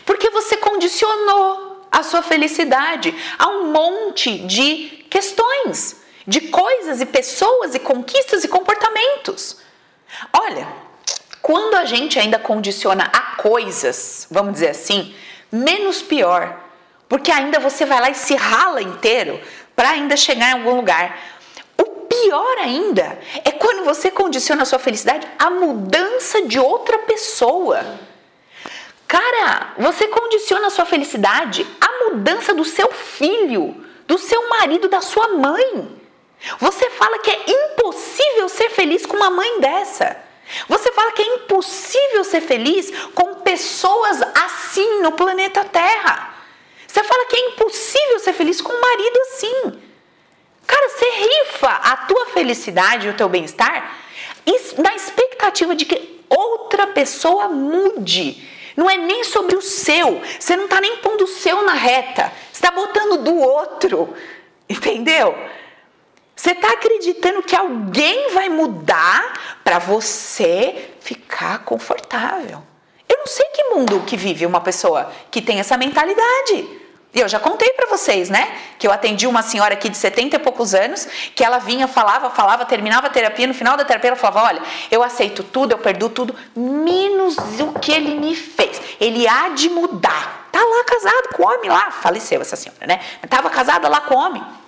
[0.05, 7.73] Porque você condicionou a sua felicidade a um monte de questões de coisas e pessoas
[7.73, 9.57] e conquistas e comportamentos.
[10.33, 10.67] Olha,
[11.41, 15.15] quando a gente ainda condiciona a coisas, vamos dizer assim,
[15.49, 16.59] menos pior,
[17.07, 19.39] porque ainda você vai lá e se rala inteiro
[19.73, 21.17] para ainda chegar em algum lugar.
[21.77, 27.85] O pior ainda é quando você condiciona a sua felicidade à mudança de outra pessoa.
[29.07, 34.99] Cara, você condiciona a sua felicidade à mudança do seu filho, do seu marido, da
[34.99, 35.97] sua mãe.
[36.59, 40.17] Você fala que é impossível ser feliz com uma mãe dessa.
[40.67, 46.35] Você fala que é impossível ser feliz com pessoas assim no planeta Terra.
[46.87, 49.81] Você fala que é impossível ser feliz com um marido assim.
[50.65, 54.07] Cara, você rifa a tua felicidade e o teu bem-estar
[54.77, 58.47] na expectativa de que outra pessoa mude.
[58.75, 60.21] Não é nem sobre o seu.
[60.39, 62.31] Você não está nem pondo o seu na reta.
[62.51, 64.13] Você está botando do outro.
[64.69, 65.35] Entendeu?
[66.37, 69.33] Você está acreditando que alguém vai mudar
[69.63, 72.61] para você ficar confortável.
[73.09, 76.69] Eu não sei que mundo que vive uma pessoa que tem essa mentalidade.
[77.11, 78.55] Eu já contei para vocês, né?
[78.77, 82.29] Que eu atendi uma senhora aqui de 70 e poucos anos, que ela vinha, falava,
[82.29, 84.61] falava, terminava a terapia, no final da terapia ela falava: Olha,
[84.91, 88.79] eu aceito tudo, eu perdoo tudo, menos o que ele me fez.
[88.99, 90.47] Ele há de mudar.
[90.51, 92.99] Tá lá casado com o homem lá, faleceu essa senhora, né?
[93.27, 94.66] Tava casada lá com o homem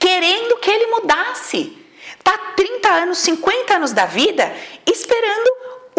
[0.00, 1.78] querendo que ele mudasse.
[2.24, 4.52] Tá 30 anos, 50 anos da vida
[4.90, 5.50] esperando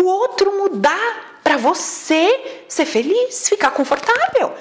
[0.01, 4.53] o outro mudar para você ser feliz, ficar confortável.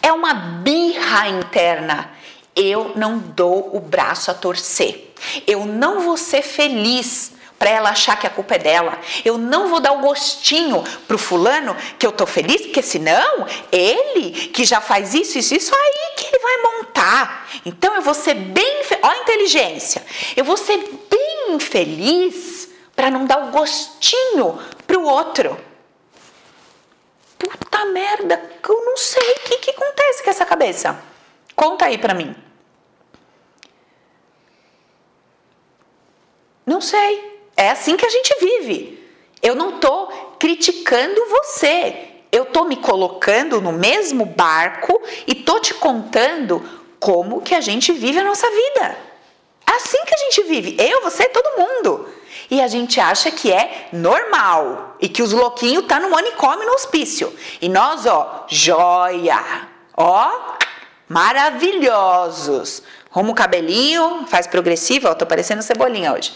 [0.00, 2.10] É uma birra interna.
[2.54, 5.12] Eu não dou o braço a torcer.
[5.46, 7.32] Eu não vou ser feliz
[7.62, 8.98] para ela achar que a culpa é dela.
[9.24, 14.32] Eu não vou dar o gostinho pro fulano que eu tô feliz, porque senão ele
[14.48, 17.48] que já faz isso, isso, isso aí que ele vai montar.
[17.64, 20.04] Então eu vou ser bem, ó a inteligência.
[20.34, 20.76] Eu vou ser
[21.08, 25.56] bem infeliz para não dar o gostinho pro outro.
[27.38, 31.00] Puta merda, eu não sei o que, que acontece com essa cabeça.
[31.54, 32.34] Conta aí para mim.
[36.66, 37.31] Não sei.
[37.62, 39.08] É assim que a gente vive.
[39.40, 42.08] Eu não estou criticando você.
[42.32, 46.60] Eu estou me colocando no mesmo barco e estou te contando
[46.98, 48.96] como que a gente vive a nossa vida.
[49.64, 50.76] É assim que a gente vive.
[50.76, 52.08] Eu, você, todo mundo.
[52.50, 56.72] E a gente acha que é normal e que os louquinhos tá no manicômio no
[56.72, 57.32] hospício.
[57.60, 59.40] E nós, ó, joia,
[59.96, 60.56] ó,
[61.08, 62.82] maravilhosos.
[63.08, 66.32] Rumo o cabelinho, faz progressivo, ó, tô parecendo cebolinha hoje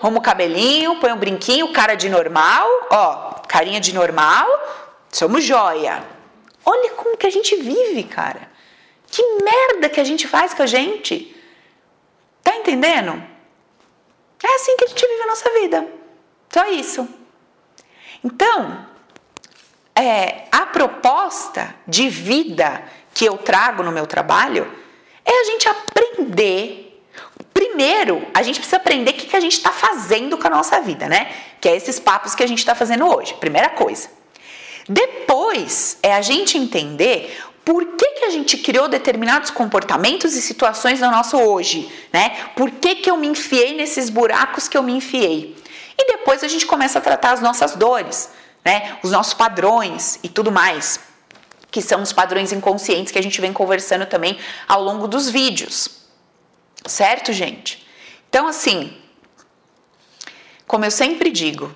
[0.00, 4.48] arruma o cabelinho, põe um brinquinho, cara de normal, ó, carinha de normal,
[5.10, 6.02] somos joia.
[6.64, 8.50] Olha como que a gente vive, cara.
[9.06, 11.36] Que merda que a gente faz com a gente.
[12.42, 13.22] Tá entendendo?
[14.42, 15.86] É assim que a gente vive a nossa vida.
[16.48, 17.08] Só isso.
[18.24, 18.86] Então,
[19.94, 22.82] é, a proposta de vida
[23.12, 24.70] que eu trago no meu trabalho
[25.24, 26.89] é a gente aprender
[27.60, 30.80] Primeiro, a gente precisa aprender o que, que a gente está fazendo com a nossa
[30.80, 31.30] vida, né?
[31.60, 33.34] Que é esses papos que a gente está fazendo hoje.
[33.34, 34.08] Primeira coisa.
[34.88, 41.00] Depois é a gente entender por que, que a gente criou determinados comportamentos e situações
[41.00, 42.34] no nosso hoje, né?
[42.56, 45.54] Por que, que eu me enfiei nesses buracos que eu me enfiei?
[45.98, 48.30] E depois a gente começa a tratar as nossas dores,
[48.64, 48.96] né?
[49.02, 50.98] Os nossos padrões e tudo mais,
[51.70, 55.99] que são os padrões inconscientes que a gente vem conversando também ao longo dos vídeos.
[56.86, 57.86] Certo, gente?
[58.28, 58.96] Então, assim,
[60.66, 61.74] como eu sempre digo,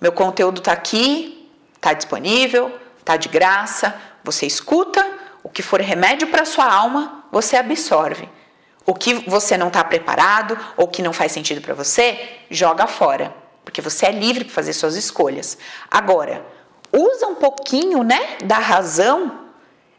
[0.00, 3.94] meu conteúdo está aqui, está disponível, está de graça.
[4.22, 5.06] Você escuta,
[5.42, 8.28] o que for remédio para sua alma, você absorve.
[8.84, 13.34] O que você não está preparado ou que não faz sentido para você, joga fora,
[13.64, 15.56] porque você é livre para fazer suas escolhas.
[15.90, 16.44] Agora,
[16.92, 19.40] usa um pouquinho, né, da razão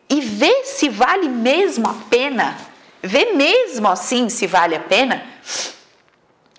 [0.07, 2.55] e vê se vale mesmo a pena
[3.05, 5.23] Vê mesmo assim se vale a pena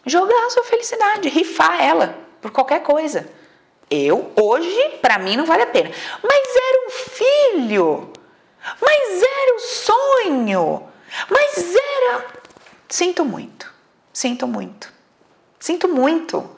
[0.05, 3.29] jogar a sua felicidade, rifar ela por qualquer coisa.
[3.91, 5.91] Eu, hoje, para mim não vale a pena.
[6.23, 8.13] Mas era um filho.
[8.81, 10.89] Mas era o sonho.
[11.29, 12.27] Mas era.
[12.89, 13.73] Sinto muito.
[14.13, 14.93] Sinto muito.
[15.59, 16.49] Sinto muito.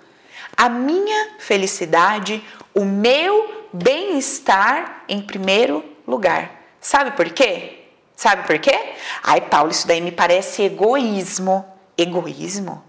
[0.55, 6.63] A minha felicidade, o meu bem-estar em primeiro lugar.
[6.79, 7.78] Sabe por quê?
[8.19, 8.77] Sabe por quê?
[9.23, 11.65] Ai, Paulo, isso daí me parece egoísmo.
[11.97, 12.83] Egoísmo?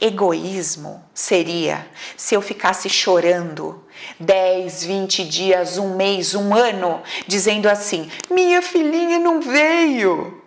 [0.00, 1.86] Egoísmo seria
[2.16, 3.84] se eu ficasse chorando
[4.18, 10.42] 10, 20 dias, um mês, um ano, dizendo assim: minha filhinha não veio,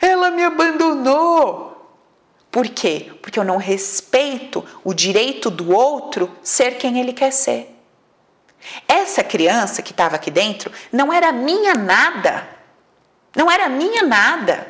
[0.00, 1.98] ela me abandonou.
[2.52, 3.10] Por quê?
[3.20, 7.76] Porque eu não respeito o direito do outro ser quem ele quer ser.
[8.86, 12.57] Essa criança que estava aqui dentro não era minha nada.
[13.36, 14.66] Não era minha nada.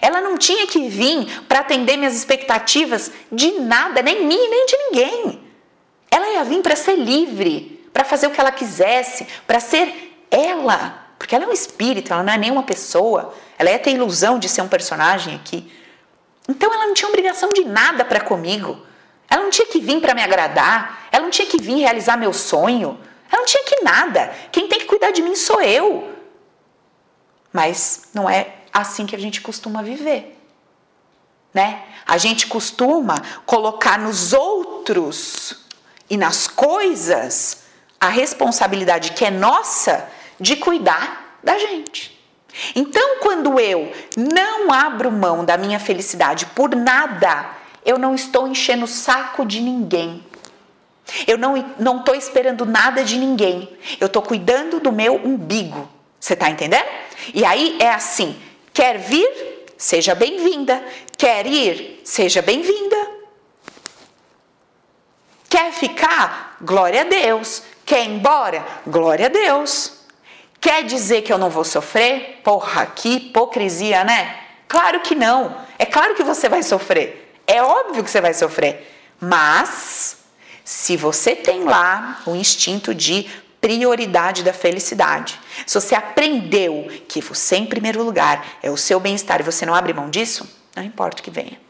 [0.00, 4.76] Ela não tinha que vir para atender minhas expectativas de nada, nem minha nem de
[4.76, 5.50] ninguém.
[6.10, 11.06] Ela ia vir para ser livre, para fazer o que ela quisesse, para ser ela.
[11.18, 13.34] Porque ela é um espírito, ela não é nenhuma pessoa.
[13.58, 15.70] Ela ia ter ilusão de ser um personagem aqui.
[16.48, 18.80] Então ela não tinha obrigação de nada para comigo.
[19.28, 21.08] Ela não tinha que vir para me agradar.
[21.12, 22.98] Ela não tinha que vir realizar meu sonho.
[23.30, 24.32] Ela não tinha que nada.
[24.50, 26.19] Quem tem que cuidar de mim sou eu.
[27.52, 30.36] Mas não é assim que a gente costuma viver.
[31.52, 31.82] Né?
[32.06, 35.64] A gente costuma colocar nos outros
[36.08, 37.64] e nas coisas
[38.00, 42.18] a responsabilidade que é nossa de cuidar da gente.
[42.74, 47.50] Então, quando eu não abro mão da minha felicidade por nada,
[47.84, 50.24] eu não estou enchendo o saco de ninguém.
[51.26, 53.68] Eu não estou esperando nada de ninguém.
[54.00, 55.88] Eu estou cuidando do meu umbigo.
[56.20, 56.86] Você está entendendo?
[57.32, 58.40] E aí é assim:
[58.74, 59.64] quer vir?
[59.78, 60.84] Seja bem-vinda.
[61.16, 62.02] Quer ir?
[62.04, 62.96] Seja bem-vinda.
[65.48, 66.58] Quer ficar?
[66.60, 67.62] Glória a Deus.
[67.86, 68.64] Quer ir embora?
[68.86, 70.00] Glória a Deus.
[70.60, 72.40] Quer dizer que eu não vou sofrer?
[72.44, 74.38] Porra, que hipocrisia, né?
[74.68, 75.56] Claro que não.
[75.78, 77.34] É claro que você vai sofrer.
[77.46, 78.94] É óbvio que você vai sofrer.
[79.18, 80.18] Mas,
[80.62, 83.28] se você tem lá o instinto de
[83.60, 85.38] prioridade da felicidade.
[85.66, 89.74] Se você aprendeu que você, em primeiro lugar, é o seu bem-estar e você não
[89.74, 91.60] abre mão disso, não importa o que venha.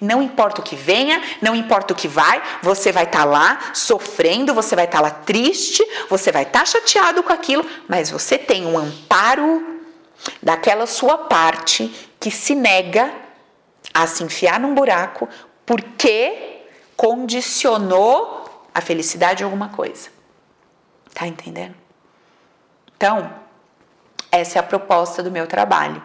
[0.00, 3.70] Não importa o que venha, não importa o que vai, você vai estar tá lá
[3.72, 8.10] sofrendo, você vai estar tá lá triste, você vai estar tá chateado com aquilo, mas
[8.10, 9.80] você tem um amparo
[10.42, 13.12] daquela sua parte que se nega
[13.92, 15.28] a se enfiar num buraco
[15.64, 16.60] porque
[16.96, 20.19] condicionou a felicidade a alguma coisa.
[21.20, 21.74] Tá entendendo?
[22.96, 23.30] Então,
[24.32, 26.02] essa é a proposta do meu trabalho.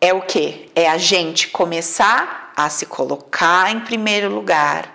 [0.00, 0.72] É o que?
[0.74, 4.90] É a gente começar a se colocar em primeiro lugar,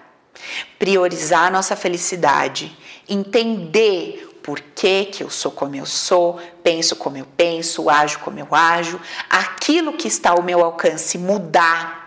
[0.79, 2.75] priorizar a nossa felicidade,
[3.07, 8.39] entender por que, que eu sou como eu sou, penso como eu penso, ajo como
[8.39, 8.99] eu ajo,
[9.29, 12.03] aquilo que está ao meu alcance mudar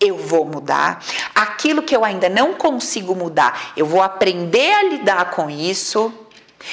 [0.00, 1.02] eu vou mudar.
[1.34, 6.12] Aquilo que eu ainda não consigo mudar, eu vou aprender a lidar com isso.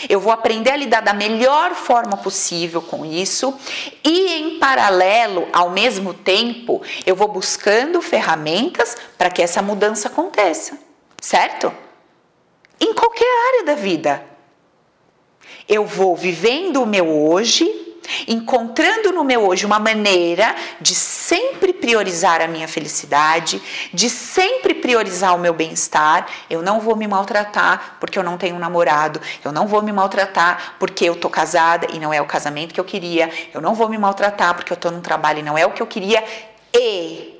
[0.09, 3.57] Eu vou aprender a lidar da melhor forma possível com isso
[4.03, 10.77] e, em paralelo, ao mesmo tempo, eu vou buscando ferramentas para que essa mudança aconteça,
[11.21, 11.73] certo?
[12.79, 14.23] Em qualquer área da vida.
[15.67, 17.82] Eu vou vivendo o meu hoje
[18.27, 23.61] encontrando no meu hoje uma maneira de sempre priorizar a minha felicidade,
[23.93, 26.27] de sempre priorizar o meu bem-estar.
[26.49, 29.91] Eu não vou me maltratar porque eu não tenho um namorado, eu não vou me
[29.91, 33.73] maltratar porque eu tô casada e não é o casamento que eu queria, eu não
[33.73, 36.23] vou me maltratar porque eu tô num trabalho e não é o que eu queria.
[36.73, 37.39] E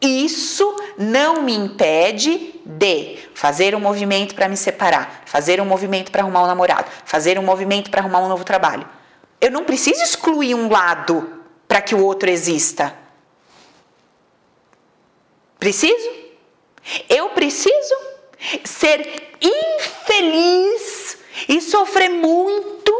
[0.00, 6.22] isso não me impede de fazer um movimento para me separar, fazer um movimento para
[6.22, 8.88] arrumar um namorado, fazer um movimento para arrumar um novo trabalho.
[9.40, 12.94] Eu não preciso excluir um lado para que o outro exista.
[15.58, 16.10] Preciso?
[17.08, 17.94] Eu preciso
[18.64, 21.18] ser infeliz
[21.48, 22.92] e sofrer muito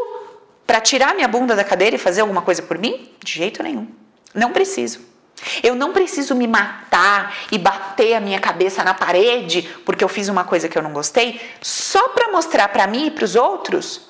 [0.65, 3.11] para tirar minha bunda da cadeira e fazer alguma coisa por mim?
[3.23, 3.87] De jeito nenhum.
[4.33, 5.01] Não preciso.
[5.61, 10.29] Eu não preciso me matar e bater a minha cabeça na parede porque eu fiz
[10.29, 14.09] uma coisa que eu não gostei, só para mostrar para mim e para os outros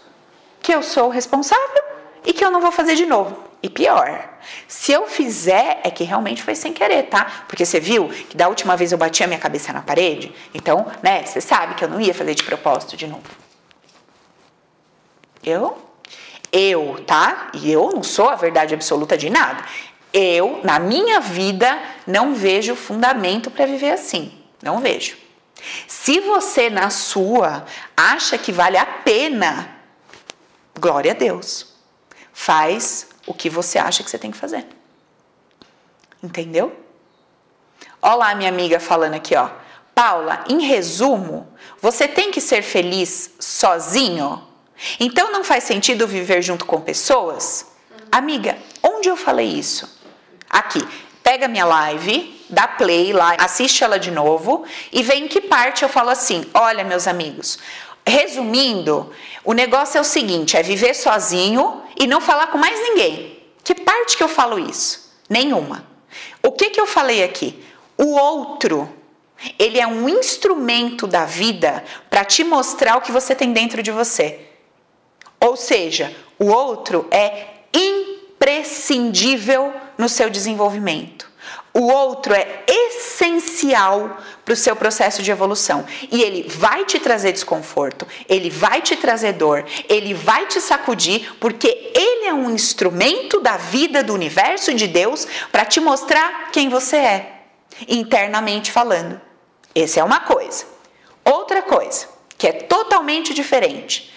[0.62, 1.91] que eu sou o responsável
[2.26, 3.38] e que eu não vou fazer de novo.
[3.64, 4.30] E pior,
[4.68, 7.44] se eu fizer, é que realmente foi sem querer, tá?
[7.48, 10.88] Porque você viu que da última vez eu bati a minha cabeça na parede, então,
[11.04, 13.24] né, você sabe que eu não ia fazer de propósito de novo.
[15.44, 15.78] Eu?
[16.52, 17.52] Eu, tá?
[17.54, 19.64] E eu não sou a verdade absoluta de nada.
[20.12, 24.34] Eu, na minha vida, não vejo fundamento para viver assim.
[24.62, 25.16] Não vejo.
[25.88, 27.66] Se você, na sua,
[27.96, 29.76] acha que vale a pena,
[30.80, 31.71] glória a Deus.
[32.34, 34.66] Faz o que você acha que você tem que fazer.
[36.24, 36.76] Entendeu?
[38.02, 39.50] Olha lá minha amiga falando aqui, ó.
[39.94, 41.48] Paula, em resumo,
[41.82, 44.48] você tem que ser feliz sozinho?
[45.00, 47.68] Então não faz sentido viver junto com pessoas?
[48.12, 50.00] Amiga, onde eu falei isso?
[50.50, 50.86] Aqui,
[51.24, 55.84] pega minha live, dá play lá, assiste ela de novo e vê em que parte
[55.84, 57.60] eu falo assim: olha, meus amigos,
[58.06, 59.12] resumindo,
[59.44, 63.40] o negócio é o seguinte: é viver sozinho e não falar com mais ninguém.
[63.64, 65.12] Que parte que eu falo isso?
[65.30, 65.86] Nenhuma.
[66.44, 67.64] O que, que eu falei aqui?
[67.98, 68.90] O outro,
[69.58, 73.92] ele é um instrumento da vida para te mostrar o que você tem dentro de
[73.92, 74.40] você.
[75.40, 81.32] Ou seja, o outro é imprescindível no seu desenvolvimento.
[81.74, 85.86] O outro é essencial para o seu processo de evolução.
[86.12, 91.34] E ele vai te trazer desconforto, ele vai te trazer dor, ele vai te sacudir,
[91.40, 96.70] porque ele é um instrumento da vida do universo de Deus para te mostrar quem
[96.70, 97.42] você é,
[97.88, 99.20] internamente falando.
[99.74, 100.66] Essa é uma coisa.
[101.24, 104.12] Outra coisa, que é totalmente diferente.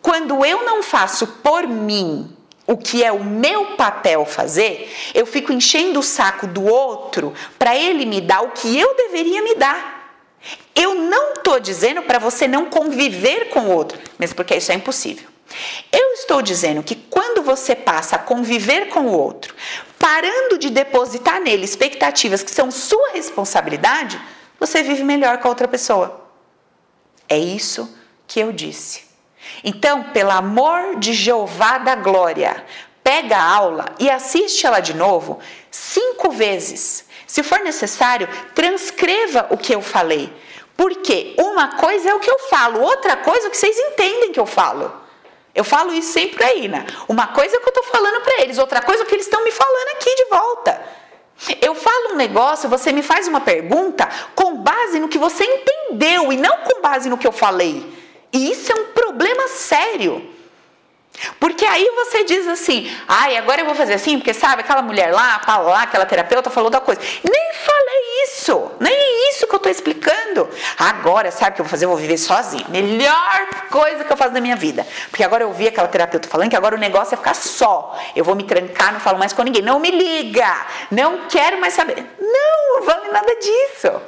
[0.00, 2.36] Quando eu não faço por mim
[2.66, 7.76] o que é o meu papel fazer, eu fico enchendo o saco do outro para
[7.76, 10.00] ele me dar o que eu deveria me dar.
[10.74, 14.74] Eu não estou dizendo para você não conviver com o outro, mesmo porque isso é
[14.74, 15.28] impossível.
[15.90, 19.54] Eu estou dizendo que quando você passa a conviver com o outro,
[19.98, 24.20] parando de depositar nele expectativas que são sua responsabilidade,
[24.58, 26.26] você vive melhor com a outra pessoa.
[27.28, 27.96] É isso
[28.26, 29.11] que eu disse.
[29.64, 32.64] Então, pelo amor de Jeová da glória,
[33.02, 35.38] pega a aula e assiste ela de novo
[35.70, 37.06] cinco vezes.
[37.26, 40.32] Se for necessário, transcreva o que eu falei.
[40.76, 44.32] Porque uma coisa é o que eu falo, outra coisa é o que vocês entendem
[44.32, 44.92] que eu falo.
[45.54, 46.86] Eu falo isso sempre aí, né?
[47.08, 49.14] Uma coisa é o que eu estou falando para eles, outra coisa é o que
[49.14, 50.82] eles estão me falando aqui de volta.
[51.60, 56.32] Eu falo um negócio, você me faz uma pergunta com base no que você entendeu
[56.32, 58.01] e não com base no que eu falei.
[58.32, 60.32] E isso é um problema sério.
[61.38, 65.12] Porque aí você diz assim, ai, agora eu vou fazer assim, porque sabe, aquela mulher
[65.12, 67.00] lá, lá, aquela terapeuta falou da coisa.
[67.22, 70.48] Nem falei isso, nem é isso que eu estou explicando.
[70.78, 71.84] Agora, sabe o que eu vou fazer?
[71.84, 72.64] Eu vou viver sozinha.
[72.68, 74.86] Melhor coisa que eu faço na minha vida.
[75.10, 77.96] Porque agora eu vi aquela terapeuta falando que agora o negócio é ficar só.
[78.16, 79.62] Eu vou me trancar, não falo mais com ninguém.
[79.62, 82.04] Não me liga, não quero mais saber.
[82.18, 84.00] Não, não vale nada disso.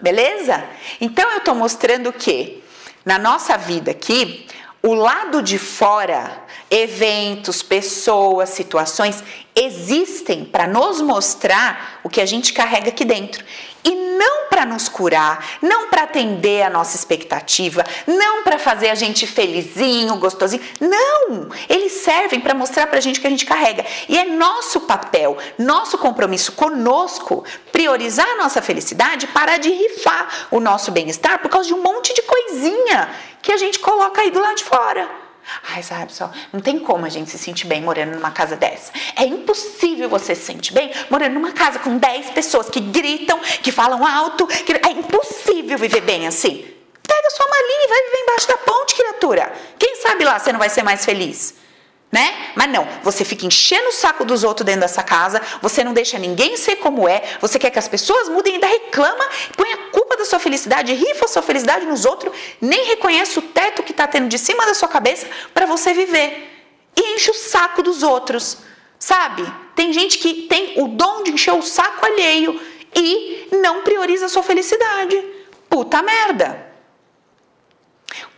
[0.00, 0.64] Beleza?
[1.00, 2.62] Então eu estou mostrando o quê?
[3.06, 4.48] Na nossa vida aqui,
[4.82, 9.22] o lado de fora, eventos, pessoas, situações,
[9.56, 13.42] existem para nos mostrar o que a gente carrega aqui dentro.
[13.82, 18.94] E não para nos curar, não para atender a nossa expectativa, não para fazer a
[18.94, 20.62] gente felizinho, gostosinho.
[20.80, 21.48] Não!
[21.68, 23.86] Eles servem para mostrar para a gente o que a gente carrega.
[24.08, 30.58] E é nosso papel, nosso compromisso conosco priorizar a nossa felicidade, parar de rifar o
[30.58, 33.08] nosso bem-estar por causa de um monte de coisinha
[33.40, 35.25] que a gente coloca aí do lado de fora.
[35.72, 38.92] Ai, sabe só, não tem como a gente se sentir bem morando numa casa dessa.
[39.14, 43.70] É impossível você se sentir bem morando numa casa com 10 pessoas que gritam, que
[43.70, 44.46] falam alto.
[44.46, 44.72] Que...
[44.72, 46.66] É impossível viver bem assim.
[47.02, 49.52] Pega sua malinha e vai viver embaixo da ponte, criatura.
[49.78, 51.65] Quem sabe lá você não vai ser mais feliz?
[52.10, 52.52] Né?
[52.54, 56.18] Mas não, você fica enchendo o saco dos outros dentro dessa casa, você não deixa
[56.18, 60.16] ninguém ser como é, você quer que as pessoas mudem, ainda reclama, põe a culpa
[60.16, 64.06] da sua felicidade, rifa a sua felicidade nos outros, nem reconhece o teto que está
[64.06, 66.52] tendo de cima da sua cabeça para você viver.
[66.96, 68.58] E enche o saco dos outros.
[68.98, 69.44] Sabe?
[69.74, 72.58] Tem gente que tem o dom de encher o saco alheio
[72.94, 75.22] e não prioriza a sua felicidade.
[75.68, 76.65] Puta merda.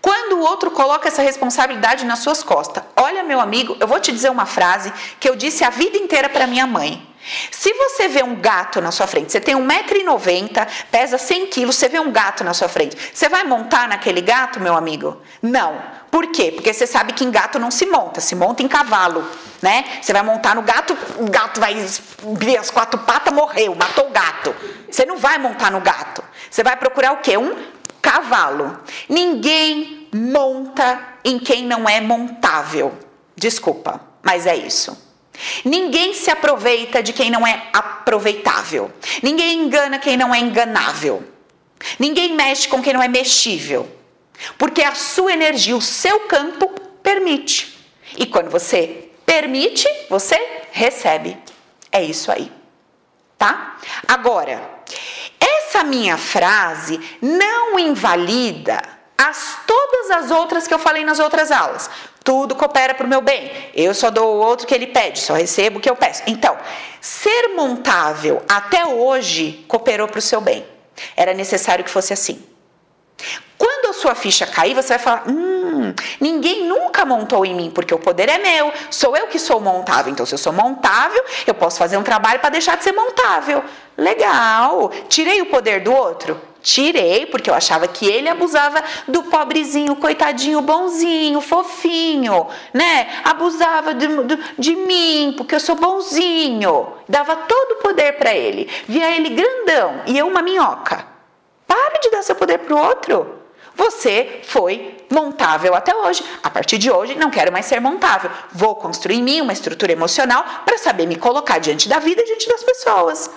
[0.08, 4.10] Quando o outro coloca essa responsabilidade nas suas costas, olha, meu amigo, eu vou te
[4.10, 4.90] dizer uma frase
[5.20, 7.06] que eu disse a vida inteira para minha mãe.
[7.50, 11.90] Se você vê um gato na sua frente, você tem 1,90m, pesa 100 quilos, você
[11.90, 15.20] vê um gato na sua frente, você vai montar naquele gato, meu amigo?
[15.42, 15.78] Não.
[16.10, 16.52] Por quê?
[16.52, 19.28] Porque você sabe que em gato não se monta, se monta em cavalo,
[19.60, 19.84] né?
[20.00, 21.76] Você vai montar no gato, o gato vai
[22.26, 24.56] abrir as quatro patas, morreu, matou o gato.
[24.90, 26.24] Você não vai montar no gato.
[26.50, 27.36] Você vai procurar o quê?
[27.36, 27.54] Um
[28.00, 28.80] cavalo.
[29.06, 32.96] Ninguém monta em quem não é montável.
[33.36, 35.06] Desculpa, mas é isso.
[35.64, 38.90] Ninguém se aproveita de quem não é aproveitável.
[39.22, 41.22] Ninguém engana quem não é enganável.
[41.98, 43.88] Ninguém mexe com quem não é mexível.
[44.56, 46.68] Porque a sua energia, o seu campo
[47.02, 47.78] permite.
[48.16, 50.38] E quando você permite, você
[50.72, 51.36] recebe.
[51.92, 52.50] É isso aí.
[53.36, 53.76] Tá?
[54.06, 54.60] Agora,
[55.38, 61.90] essa minha frase não invalida as todas as outras que eu falei nas outras aulas.
[62.22, 63.50] Tudo coopera para o meu bem.
[63.74, 66.22] Eu só dou o outro que ele pede, só recebo o que eu peço.
[66.26, 66.56] Então,
[67.00, 70.64] ser montável até hoje cooperou para o seu bem.
[71.16, 72.42] Era necessário que fosse assim.
[73.56, 77.92] Quando a sua ficha cair, você vai falar: hum, ninguém nunca montou em mim, porque
[77.92, 80.12] o poder é meu, sou eu que sou montável.
[80.12, 83.64] Então, se eu sou montável, eu posso fazer um trabalho para deixar de ser montável.
[83.96, 86.40] Legal, tirei o poder do outro?
[86.60, 93.08] Tirei, porque eu achava que ele abusava do pobrezinho, coitadinho, bonzinho, fofinho, né?
[93.24, 96.94] Abusava de, de, de mim, porque eu sou bonzinho.
[97.08, 98.68] Dava todo o poder para ele.
[98.88, 101.06] Via ele grandão e eu uma minhoca.
[101.66, 103.38] Para de dar seu poder pro outro.
[103.76, 106.24] Você foi montável até hoje.
[106.42, 108.28] A partir de hoje, não quero mais ser montável.
[108.52, 112.24] Vou construir em mim uma estrutura emocional para saber me colocar diante da vida e
[112.24, 113.30] diante das pessoas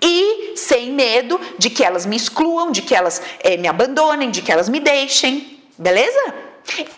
[0.00, 4.42] e sem medo de que elas me excluam, de que elas é, me abandonem, de
[4.42, 6.34] que elas me deixem, beleza?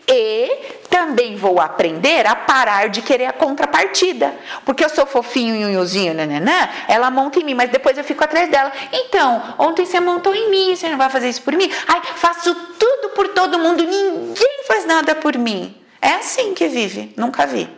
[0.09, 4.33] E também vou aprender a parar de querer a contrapartida.
[4.65, 8.49] Porque eu sou fofinho unhozinho, nananã, ela monta em mim, mas depois eu fico atrás
[8.49, 8.73] dela.
[8.93, 11.71] Então, ontem você montou em mim, você não vai fazer isso por mim?
[11.89, 15.77] Ai, faço tudo por todo mundo, ninguém faz nada por mim.
[16.01, 17.69] É assim que vive, nunca vi.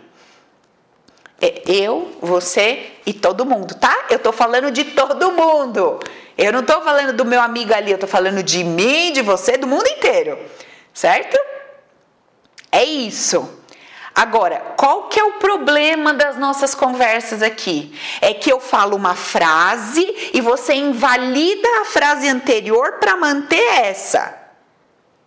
[1.41, 4.07] É, eu, você e todo mundo, tá?
[4.11, 6.01] Eu tô falando de todo mundo.
[6.37, 9.57] Eu não tô falando do meu amigo ali, eu tô falando de mim, de você,
[9.57, 10.39] do mundo inteiro.
[10.93, 11.39] Certo?
[12.71, 13.59] É isso.
[14.15, 17.97] Agora, qual que é o problema das nossas conversas aqui?
[18.21, 24.37] É que eu falo uma frase e você invalida a frase anterior para manter essa.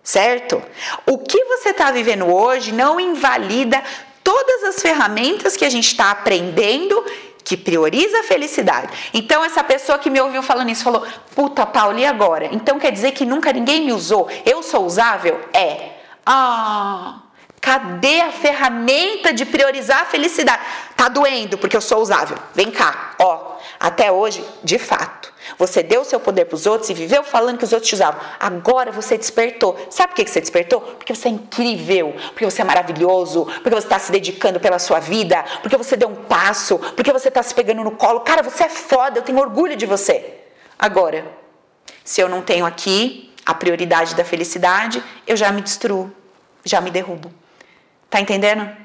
[0.04, 0.62] Certo?
[1.06, 3.82] O que você está vivendo hoje não invalida
[4.24, 7.04] todas as ferramentas que a gente está aprendendo
[7.44, 8.92] que prioriza a felicidade.
[9.14, 11.06] Então, essa pessoa que me ouviu falando isso falou:
[11.36, 12.50] Puta, Paulo, e agora?
[12.52, 14.30] Então quer dizer que nunca ninguém me usou?
[14.46, 15.40] Eu sou usável?
[15.54, 15.92] É.
[16.26, 17.22] Ah.
[17.60, 20.64] Cadê a ferramenta de priorizar a felicidade?
[21.02, 22.38] Tá doendo porque eu sou usável.
[22.54, 23.56] Vem cá, ó.
[23.80, 27.58] Até hoje, de fato, você deu o seu poder para os outros e viveu falando
[27.58, 28.22] que os outros te usavam.
[28.40, 29.76] Agora você despertou.
[29.90, 30.80] Sabe por que você despertou?
[30.80, 35.00] Porque você é incrível, porque você é maravilhoso, porque você está se dedicando pela sua
[35.00, 38.20] vida, porque você deu um passo, porque você está se pegando no colo.
[38.20, 40.36] Cara, você é foda, eu tenho orgulho de você.
[40.78, 41.26] Agora,
[42.04, 46.12] se eu não tenho aqui a prioridade da felicidade, eu já me destruo,
[46.64, 47.34] já me derrubo.
[48.08, 48.81] Tá entendendo?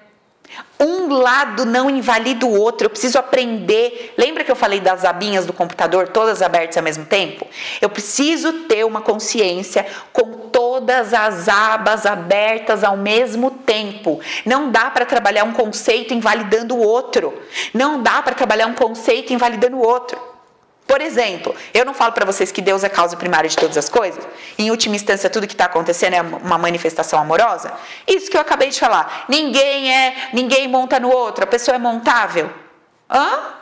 [0.78, 2.86] Um lado não invalida o outro.
[2.86, 4.14] Eu preciso aprender.
[4.16, 7.47] Lembra que eu falei das abinhas do computador, todas abertas ao mesmo tempo?
[7.80, 14.20] Eu preciso ter uma consciência com todas as abas abertas ao mesmo tempo.
[14.44, 17.32] Não dá para trabalhar um conceito invalidando o outro.
[17.72, 20.36] Não dá para trabalhar um conceito invalidando o outro.
[20.87, 23.89] Por exemplo, eu não falo para vocês que Deus é causa primária de todas as
[23.89, 24.24] coisas?
[24.57, 27.72] Em última instância, tudo que está acontecendo é uma manifestação amorosa?
[28.07, 29.24] Isso que eu acabei de falar.
[29.28, 32.51] Ninguém é, ninguém monta no outro, a pessoa é montável.
[33.11, 33.55] Hã?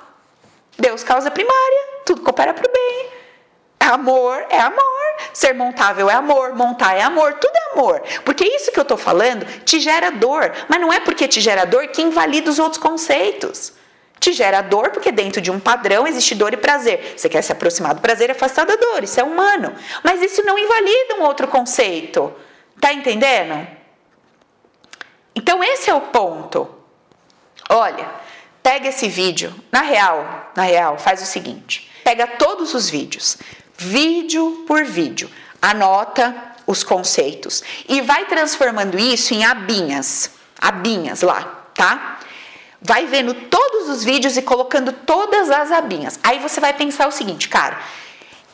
[0.78, 3.08] Deus causa primária, tudo coopera para o bem.
[3.80, 4.82] Amor é amor.
[5.32, 8.02] Ser montável é amor, montar é amor, tudo é amor.
[8.24, 11.64] Porque isso que eu estou falando te gera dor, mas não é porque te gera
[11.64, 13.72] dor que invalida os outros conceitos
[14.24, 17.14] te gera dor, porque dentro de um padrão existe dor e prazer.
[17.14, 19.74] Você quer se aproximar do prazer e afastar da dor, isso é humano.
[20.02, 22.34] Mas isso não invalida um outro conceito.
[22.80, 23.66] Tá entendendo?
[25.34, 26.74] Então esse é o ponto.
[27.68, 28.08] Olha,
[28.62, 33.36] pega esse vídeo, na real, na real, faz o seguinte: pega todos os vídeos,
[33.76, 36.34] vídeo por vídeo, anota
[36.66, 41.42] os conceitos e vai transformando isso em abinhas, abinhas lá,
[41.74, 42.13] tá?
[42.84, 46.20] Vai vendo todos os vídeos e colocando todas as abinhas.
[46.22, 47.78] Aí você vai pensar o seguinte, cara,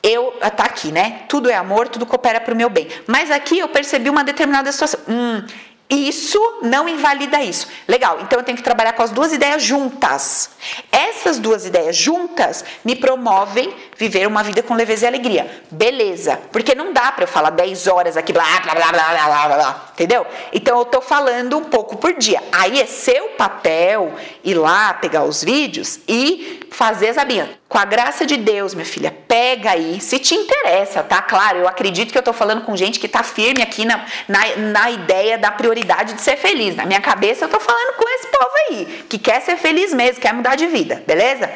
[0.03, 1.22] eu tá aqui, né?
[1.28, 2.89] Tudo é amor, tudo coopera para o meu bem.
[3.07, 5.01] Mas aqui eu percebi uma determinada situação.
[5.09, 5.45] Hum,
[5.91, 7.66] isso não invalida isso.
[7.88, 10.51] Legal, então eu tenho que trabalhar com as duas ideias juntas.
[10.93, 15.62] Essas duas ideias juntas me promovem viver uma vida com leveza e alegria.
[15.70, 19.49] Beleza, porque não dá para eu falar 10 horas aqui, blá, blá, blá, blá, blá,
[19.49, 20.26] blá, blá, entendeu?
[20.53, 22.43] Então eu tô falando um pouco por dia.
[22.53, 24.14] Aí é seu papel
[24.45, 27.60] ir lá pegar os vídeos e fazer as abinhas.
[27.71, 31.23] Com a graça de Deus, minha filha, pega aí, se te interessa, tá?
[31.23, 34.57] Claro, eu acredito que eu tô falando com gente que tá firme aqui na, na,
[34.57, 36.75] na ideia da prioridade de ser feliz.
[36.75, 40.21] Na minha cabeça, eu tô falando com esse povo aí, que quer ser feliz mesmo,
[40.21, 41.49] quer mudar de vida, beleza?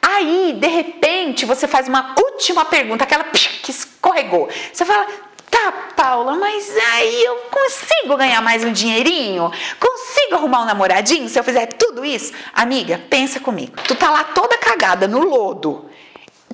[0.00, 4.48] Aí, de repente, você faz uma última pergunta, aquela que escorregou.
[4.72, 5.08] Você fala,
[5.56, 9.50] Tá, Paula, mas aí eu consigo ganhar mais um dinheirinho?
[9.80, 12.34] Consigo arrumar um namoradinho se eu fizer tudo isso?
[12.52, 13.72] Amiga, pensa comigo.
[13.88, 15.88] Tu tá lá toda cagada no lodo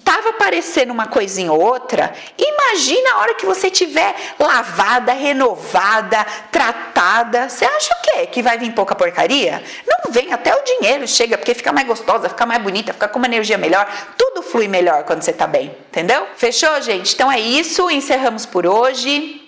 [0.05, 7.49] tava aparecendo uma coisinha ou outra, imagina a hora que você tiver lavada, renovada, tratada.
[7.49, 8.27] Você acha o quê?
[8.27, 9.63] Que vai vir pouca porcaria?
[9.87, 13.19] Não vem, até o dinheiro chega, porque fica mais gostosa, fica mais bonita, fica com
[13.19, 13.89] uma energia melhor.
[14.17, 16.27] Tudo flui melhor quando você tá bem, entendeu?
[16.37, 17.15] Fechou, gente?
[17.15, 19.41] Então é isso, encerramos por hoje.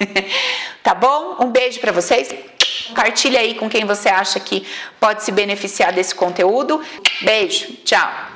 [0.82, 1.36] tá bom?
[1.40, 2.34] Um beijo para vocês.
[2.88, 4.66] Compartilha aí com quem você acha que
[5.00, 6.82] pode se beneficiar desse conteúdo.
[7.22, 8.33] Beijo, tchau.